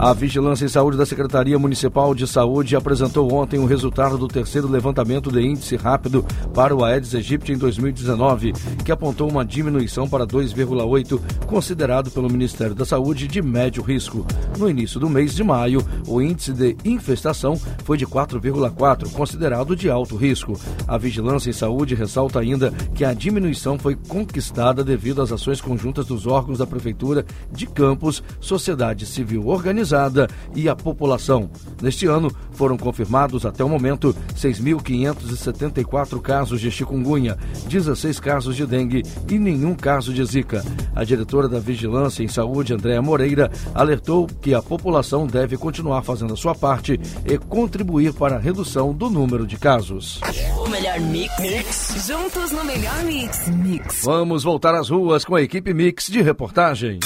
A 0.00 0.12
Vigilância 0.12 0.64
em 0.64 0.68
Saúde 0.68 0.96
da 0.96 1.04
Secretaria 1.04 1.58
Municipal 1.58 2.14
de 2.14 2.24
Saúde 2.24 2.76
apresentou 2.76 3.34
ontem 3.34 3.58
o 3.58 3.66
resultado 3.66 4.16
do 4.16 4.28
terceiro 4.28 4.68
levantamento 4.68 5.28
de 5.28 5.40
índice 5.40 5.74
rápido 5.74 6.24
para 6.54 6.72
o 6.72 6.84
Aedes 6.84 7.16
aegypti 7.16 7.50
em 7.50 7.58
2019, 7.58 8.52
que 8.84 8.92
apontou 8.92 9.28
uma 9.28 9.44
diminuição 9.44 10.08
para 10.08 10.24
2,8, 10.24 11.20
considerado 11.46 12.12
pelo 12.12 12.30
Ministério 12.30 12.76
da 12.76 12.84
Saúde 12.84 13.26
de 13.26 13.42
médio 13.42 13.82
risco. 13.82 14.24
No 14.56 14.70
início 14.70 15.00
do 15.00 15.10
mês 15.10 15.34
de 15.34 15.42
maio, 15.42 15.84
o 16.06 16.22
índice 16.22 16.52
de 16.52 16.76
infestação 16.84 17.60
foi 17.82 17.98
de 17.98 18.06
4,4, 18.06 19.10
considerado 19.10 19.74
de 19.74 19.90
alto 19.90 20.14
risco. 20.14 20.56
A 20.86 20.96
Vigilância 20.96 21.50
em 21.50 21.52
Saúde 21.52 21.96
ressalta 21.96 22.38
ainda 22.38 22.70
que 22.94 23.04
a 23.04 23.12
diminuição 23.12 23.76
foi 23.76 23.96
conquistada 23.96 24.84
devido 24.84 25.20
às 25.20 25.32
ações 25.32 25.60
conjuntas 25.60 26.06
dos 26.06 26.24
órgãos 26.24 26.58
da 26.58 26.66
Prefeitura 26.68 27.26
de 27.50 27.66
Campos, 27.66 28.22
sociedade 28.38 29.04
civil 29.04 29.48
organizada 29.48 29.87
imunizada 29.88 30.28
e 30.54 30.68
a 30.68 30.76
população. 30.76 31.50
Neste 31.80 32.06
ano, 32.06 32.30
foram 32.52 32.76
confirmados 32.76 33.46
até 33.46 33.64
o 33.64 33.68
momento 33.68 34.14
6.574 34.34 36.20
casos 36.20 36.60
de 36.60 36.70
chikungunya, 36.70 37.36
16 37.68 38.20
casos 38.20 38.56
de 38.56 38.66
dengue 38.66 39.02
e 39.28 39.38
nenhum 39.38 39.74
caso 39.74 40.12
de 40.12 40.24
zika. 40.24 40.64
A 40.94 41.04
diretora 41.04 41.48
da 41.48 41.58
Vigilância 41.58 42.22
em 42.22 42.28
Saúde, 42.28 42.74
Andréa 42.74 43.00
Moreira, 43.00 43.50
alertou 43.74 44.26
que 44.26 44.54
a 44.54 44.62
população 44.62 45.26
deve 45.26 45.56
continuar 45.56 46.02
fazendo 46.02 46.34
a 46.34 46.36
sua 46.36 46.54
parte 46.54 47.00
e 47.24 47.38
contribuir 47.38 48.12
para 48.12 48.36
a 48.36 48.40
redução 48.40 48.92
do 48.92 49.08
número 49.08 49.46
de 49.46 49.56
casos. 49.56 50.20
O 50.58 50.68
melhor 50.68 51.00
mix. 51.00 51.32
mix. 51.38 52.06
Juntos 52.06 52.50
no 52.50 52.64
melhor 52.64 53.04
mix. 53.04 53.48
Mix. 53.48 54.02
Vamos 54.02 54.42
voltar 54.42 54.74
às 54.74 54.88
ruas 54.88 55.24
com 55.24 55.36
a 55.36 55.42
equipe 55.42 55.72
Mix 55.72 56.08
de 56.08 56.20
reportagem. 56.20 56.98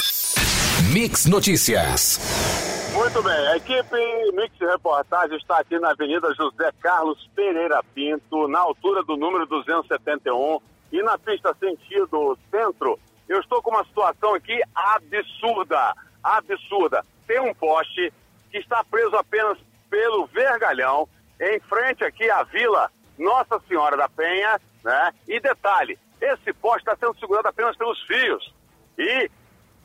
Mix 0.91 1.27
Notícias. 1.27 2.19
Muito 3.13 3.29
bem, 3.29 3.47
a 3.49 3.57
equipe 3.59 4.33
Mix 4.33 4.59
Reportagem 4.59 5.37
está 5.37 5.59
aqui 5.59 5.79
na 5.79 5.91
Avenida 5.91 6.33
José 6.35 6.73
Carlos 6.81 7.29
Pereira 7.35 7.83
Pinto, 7.95 8.49
na 8.49 8.61
altura 8.61 9.03
do 9.03 9.19
número 9.19 9.45
271 9.45 10.59
e 10.91 11.03
na 11.03 11.19
pista 11.19 11.55
sentido 11.61 12.39
centro. 12.51 12.99
Eu 13.29 13.39
estou 13.41 13.61
com 13.61 13.69
uma 13.69 13.85
situação 13.85 14.35
aqui 14.35 14.59
absurda, 14.75 15.95
absurda. 16.25 17.05
Tem 17.27 17.39
um 17.39 17.53
poste 17.53 18.11
que 18.51 18.57
está 18.57 18.83
preso 18.83 19.15
apenas 19.15 19.59
pelo 19.91 20.25
vergalhão, 20.25 21.07
em 21.39 21.61
frente 21.61 22.03
aqui 22.05 22.31
à 22.31 22.45
vila 22.45 22.91
Nossa 23.19 23.61
Senhora 23.69 23.95
da 23.95 24.09
Penha, 24.09 24.59
né? 24.83 25.13
E 25.29 25.39
detalhe, 25.39 25.99
esse 26.19 26.51
poste 26.55 26.89
está 26.89 26.97
sendo 26.97 27.19
segurado 27.21 27.47
apenas 27.47 27.77
pelos 27.77 28.01
fios. 28.05 28.55
E, 28.97 29.31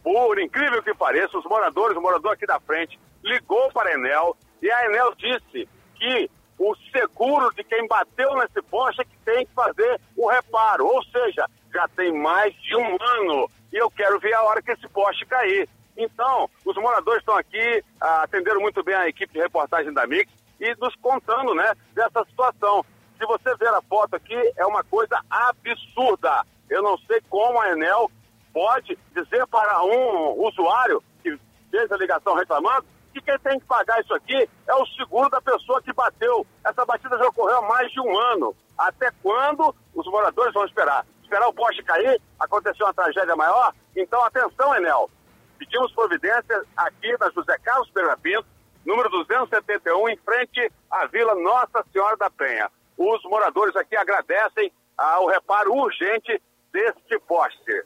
por 0.01 0.39
incrível 0.39 0.81
que 0.81 0.93
pareça, 0.93 1.37
os 1.37 1.43
moradores, 1.43 1.97
o 1.97 2.01
morador 2.01 2.31
aqui 2.31 2.47
da 2.47 2.61
frente, 2.61 2.97
ligou 3.27 3.71
para 3.71 3.89
a 3.89 3.93
Enel 3.93 4.35
e 4.61 4.71
a 4.71 4.85
Enel 4.85 5.13
disse 5.15 5.67
que 5.95 6.29
o 6.57 6.75
seguro 6.91 7.53
de 7.53 7.63
quem 7.63 7.87
bateu 7.87 8.35
nesse 8.35 8.61
poste 8.63 9.01
é 9.01 9.05
que 9.05 9.17
tem 9.23 9.45
que 9.45 9.53
fazer 9.53 10.01
o 10.15 10.27
reparo. 10.27 10.87
Ou 10.87 11.03
seja, 11.03 11.47
já 11.71 11.87
tem 11.89 12.11
mais 12.11 12.53
de 12.55 12.75
um 12.75 12.97
ano 12.99 13.49
e 13.71 13.77
eu 13.77 13.91
quero 13.91 14.19
ver 14.19 14.33
a 14.33 14.41
hora 14.43 14.61
que 14.61 14.71
esse 14.71 14.87
poste 14.89 15.25
cair. 15.25 15.69
Então, 15.95 16.49
os 16.65 16.75
moradores 16.77 17.21
estão 17.21 17.35
aqui, 17.35 17.83
ah, 17.99 18.23
atenderam 18.23 18.61
muito 18.61 18.83
bem 18.83 18.95
a 18.95 19.07
equipe 19.07 19.33
de 19.33 19.39
reportagem 19.39 19.93
da 19.93 20.07
Mix 20.07 20.31
e 20.59 20.75
nos 20.79 20.95
contando, 20.95 21.53
né, 21.53 21.73
dessa 21.93 22.23
situação. 22.25 22.83
Se 23.17 23.25
você 23.25 23.55
ver 23.55 23.69
a 23.69 23.81
foto 23.81 24.15
aqui, 24.15 24.39
é 24.55 24.65
uma 24.65 24.83
coisa 24.83 25.19
absurda. 25.29 26.45
Eu 26.69 26.83
não 26.83 26.97
sei 26.99 27.21
como 27.29 27.59
a 27.59 27.71
Enel 27.71 28.11
pode 28.53 28.97
dizer 29.15 29.45
para 29.47 29.83
um 29.83 30.45
usuário 30.47 31.03
que 31.23 31.37
fez 31.71 31.91
a 31.91 31.97
ligação 31.97 32.35
reclamando 32.35 32.85
que 33.17 33.31
quem 33.31 33.39
tem 33.39 33.59
que 33.59 33.65
pagar 33.65 33.99
isso 34.01 34.13
aqui 34.13 34.49
é 34.67 34.75
o 34.75 34.85
seguro 34.87 35.29
da 35.29 35.41
pessoa 35.41 35.81
que 35.81 35.93
bateu. 35.93 36.45
Essa 36.63 36.85
batida 36.85 37.17
já 37.17 37.27
ocorreu 37.27 37.57
há 37.57 37.67
mais 37.67 37.91
de 37.91 37.99
um 37.99 38.17
ano. 38.33 38.55
Até 38.77 39.11
quando 39.23 39.75
os 39.95 40.05
moradores 40.07 40.53
vão 40.53 40.65
esperar? 40.65 41.05
Esperar 41.23 41.47
o 41.47 41.53
poste 41.53 41.83
cair? 41.83 42.21
Aconteceu 42.39 42.85
uma 42.85 42.93
tragédia 42.93 43.35
maior? 43.35 43.73
Então, 43.95 44.23
atenção, 44.23 44.75
Enel. 44.75 45.09
Pedimos 45.57 45.91
providência 45.93 46.63
aqui 46.75 47.15
na 47.19 47.29
José 47.31 47.57
Carlos 47.63 47.89
Pereira 47.89 48.17
Pinto, 48.17 48.45
número 48.85 49.09
271, 49.09 50.09
em 50.09 50.17
frente 50.17 50.71
à 50.91 51.07
Vila 51.07 51.33
Nossa 51.35 51.83
Senhora 51.91 52.15
da 52.17 52.29
Penha. 52.29 52.69
Os 52.97 53.23
moradores 53.23 53.75
aqui 53.75 53.95
agradecem 53.95 54.71
ao 54.97 55.27
reparo 55.27 55.73
urgente 55.73 56.41
deste 56.71 57.19
poste. 57.27 57.83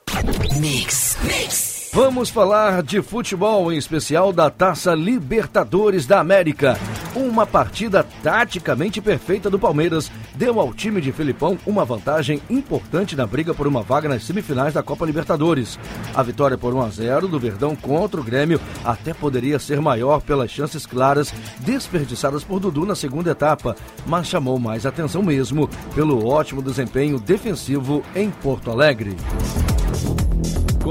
Mix. 0.59 1.17
Mix. 1.23 1.70
Vamos 1.93 2.29
falar 2.29 2.81
de 2.81 3.01
futebol, 3.01 3.69
em 3.69 3.77
especial 3.77 4.31
da 4.31 4.49
Taça 4.49 4.95
Libertadores 4.95 6.05
da 6.05 6.21
América. 6.21 6.77
Uma 7.13 7.45
partida 7.45 8.07
taticamente 8.23 9.01
perfeita 9.01 9.49
do 9.49 9.59
Palmeiras 9.59 10.09
deu 10.33 10.61
ao 10.61 10.73
time 10.73 11.01
de 11.01 11.11
Felipão 11.11 11.57
uma 11.67 11.83
vantagem 11.83 12.41
importante 12.49 13.13
na 13.13 13.27
briga 13.27 13.53
por 13.53 13.67
uma 13.67 13.81
vaga 13.81 14.07
nas 14.07 14.23
semifinais 14.23 14.73
da 14.73 14.81
Copa 14.81 15.05
Libertadores. 15.05 15.77
A 16.15 16.23
vitória 16.23 16.57
por 16.57 16.73
1 16.73 16.81
a 16.81 16.89
0 16.89 17.27
do 17.27 17.37
Verdão 17.37 17.75
contra 17.75 18.21
o 18.21 18.23
Grêmio 18.23 18.61
até 18.85 19.13
poderia 19.13 19.59
ser 19.59 19.81
maior 19.81 20.21
pelas 20.21 20.49
chances 20.49 20.85
claras 20.85 21.33
desperdiçadas 21.59 22.41
por 22.41 22.61
Dudu 22.61 22.85
na 22.85 22.95
segunda 22.95 23.31
etapa, 23.31 23.75
mas 24.05 24.27
chamou 24.27 24.57
mais 24.57 24.85
atenção 24.85 25.21
mesmo 25.21 25.69
pelo 25.93 26.25
ótimo 26.25 26.61
desempenho 26.61 27.19
defensivo 27.19 28.01
em 28.15 28.31
Porto 28.31 28.71
Alegre. 28.71 29.17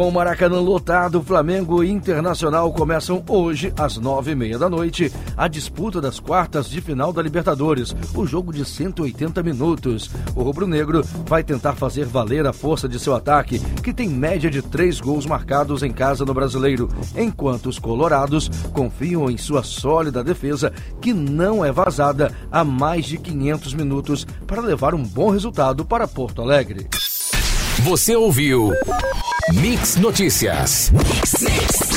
Com 0.01 0.09
o 0.09 0.13
Maracanã 0.13 0.59
lotado, 0.61 1.23
Flamengo 1.23 1.85
e 1.85 1.91
Internacional 1.91 2.73
começam 2.73 3.23
hoje, 3.29 3.71
às 3.79 3.99
nove 3.99 4.31
e 4.31 4.35
meia 4.35 4.59
da 4.59 4.67
noite, 4.67 5.13
a 5.37 5.47
disputa 5.47 6.01
das 6.01 6.19
quartas 6.19 6.71
de 6.71 6.81
final 6.81 7.13
da 7.13 7.21
Libertadores, 7.21 7.95
o 8.15 8.27
jogo 8.27 8.51
de 8.51 8.65
180 8.65 9.43
minutos. 9.43 10.11
O 10.35 10.43
rubro-negro 10.43 11.05
vai 11.27 11.45
tentar 11.45 11.75
fazer 11.75 12.07
valer 12.07 12.47
a 12.47 12.53
força 12.55 12.89
de 12.89 12.99
seu 12.99 13.15
ataque, 13.15 13.59
que 13.83 13.93
tem 13.93 14.09
média 14.09 14.49
de 14.51 14.63
três 14.63 14.99
gols 14.99 15.27
marcados 15.27 15.83
em 15.83 15.93
casa 15.93 16.25
no 16.25 16.33
Brasileiro, 16.33 16.89
enquanto 17.15 17.67
os 17.67 17.79
colorados 17.79 18.49
confiam 18.73 19.31
em 19.31 19.37
sua 19.37 19.63
sólida 19.63 20.25
defesa, 20.25 20.73
que 20.99 21.13
não 21.13 21.63
é 21.63 21.71
vazada 21.71 22.35
há 22.51 22.65
mais 22.65 23.05
de 23.05 23.19
500 23.19 23.75
minutos, 23.75 24.27
para 24.47 24.63
levar 24.63 24.95
um 24.95 25.03
bom 25.03 25.29
resultado 25.29 25.85
para 25.85 26.09
Porto 26.09 26.41
Alegre. 26.41 26.89
Você 27.85 28.17
ouviu 28.17 28.73
Mix 29.53 29.97
Notícias. 29.97 30.91
Mix. 30.93 31.43
Mix. 31.43 31.90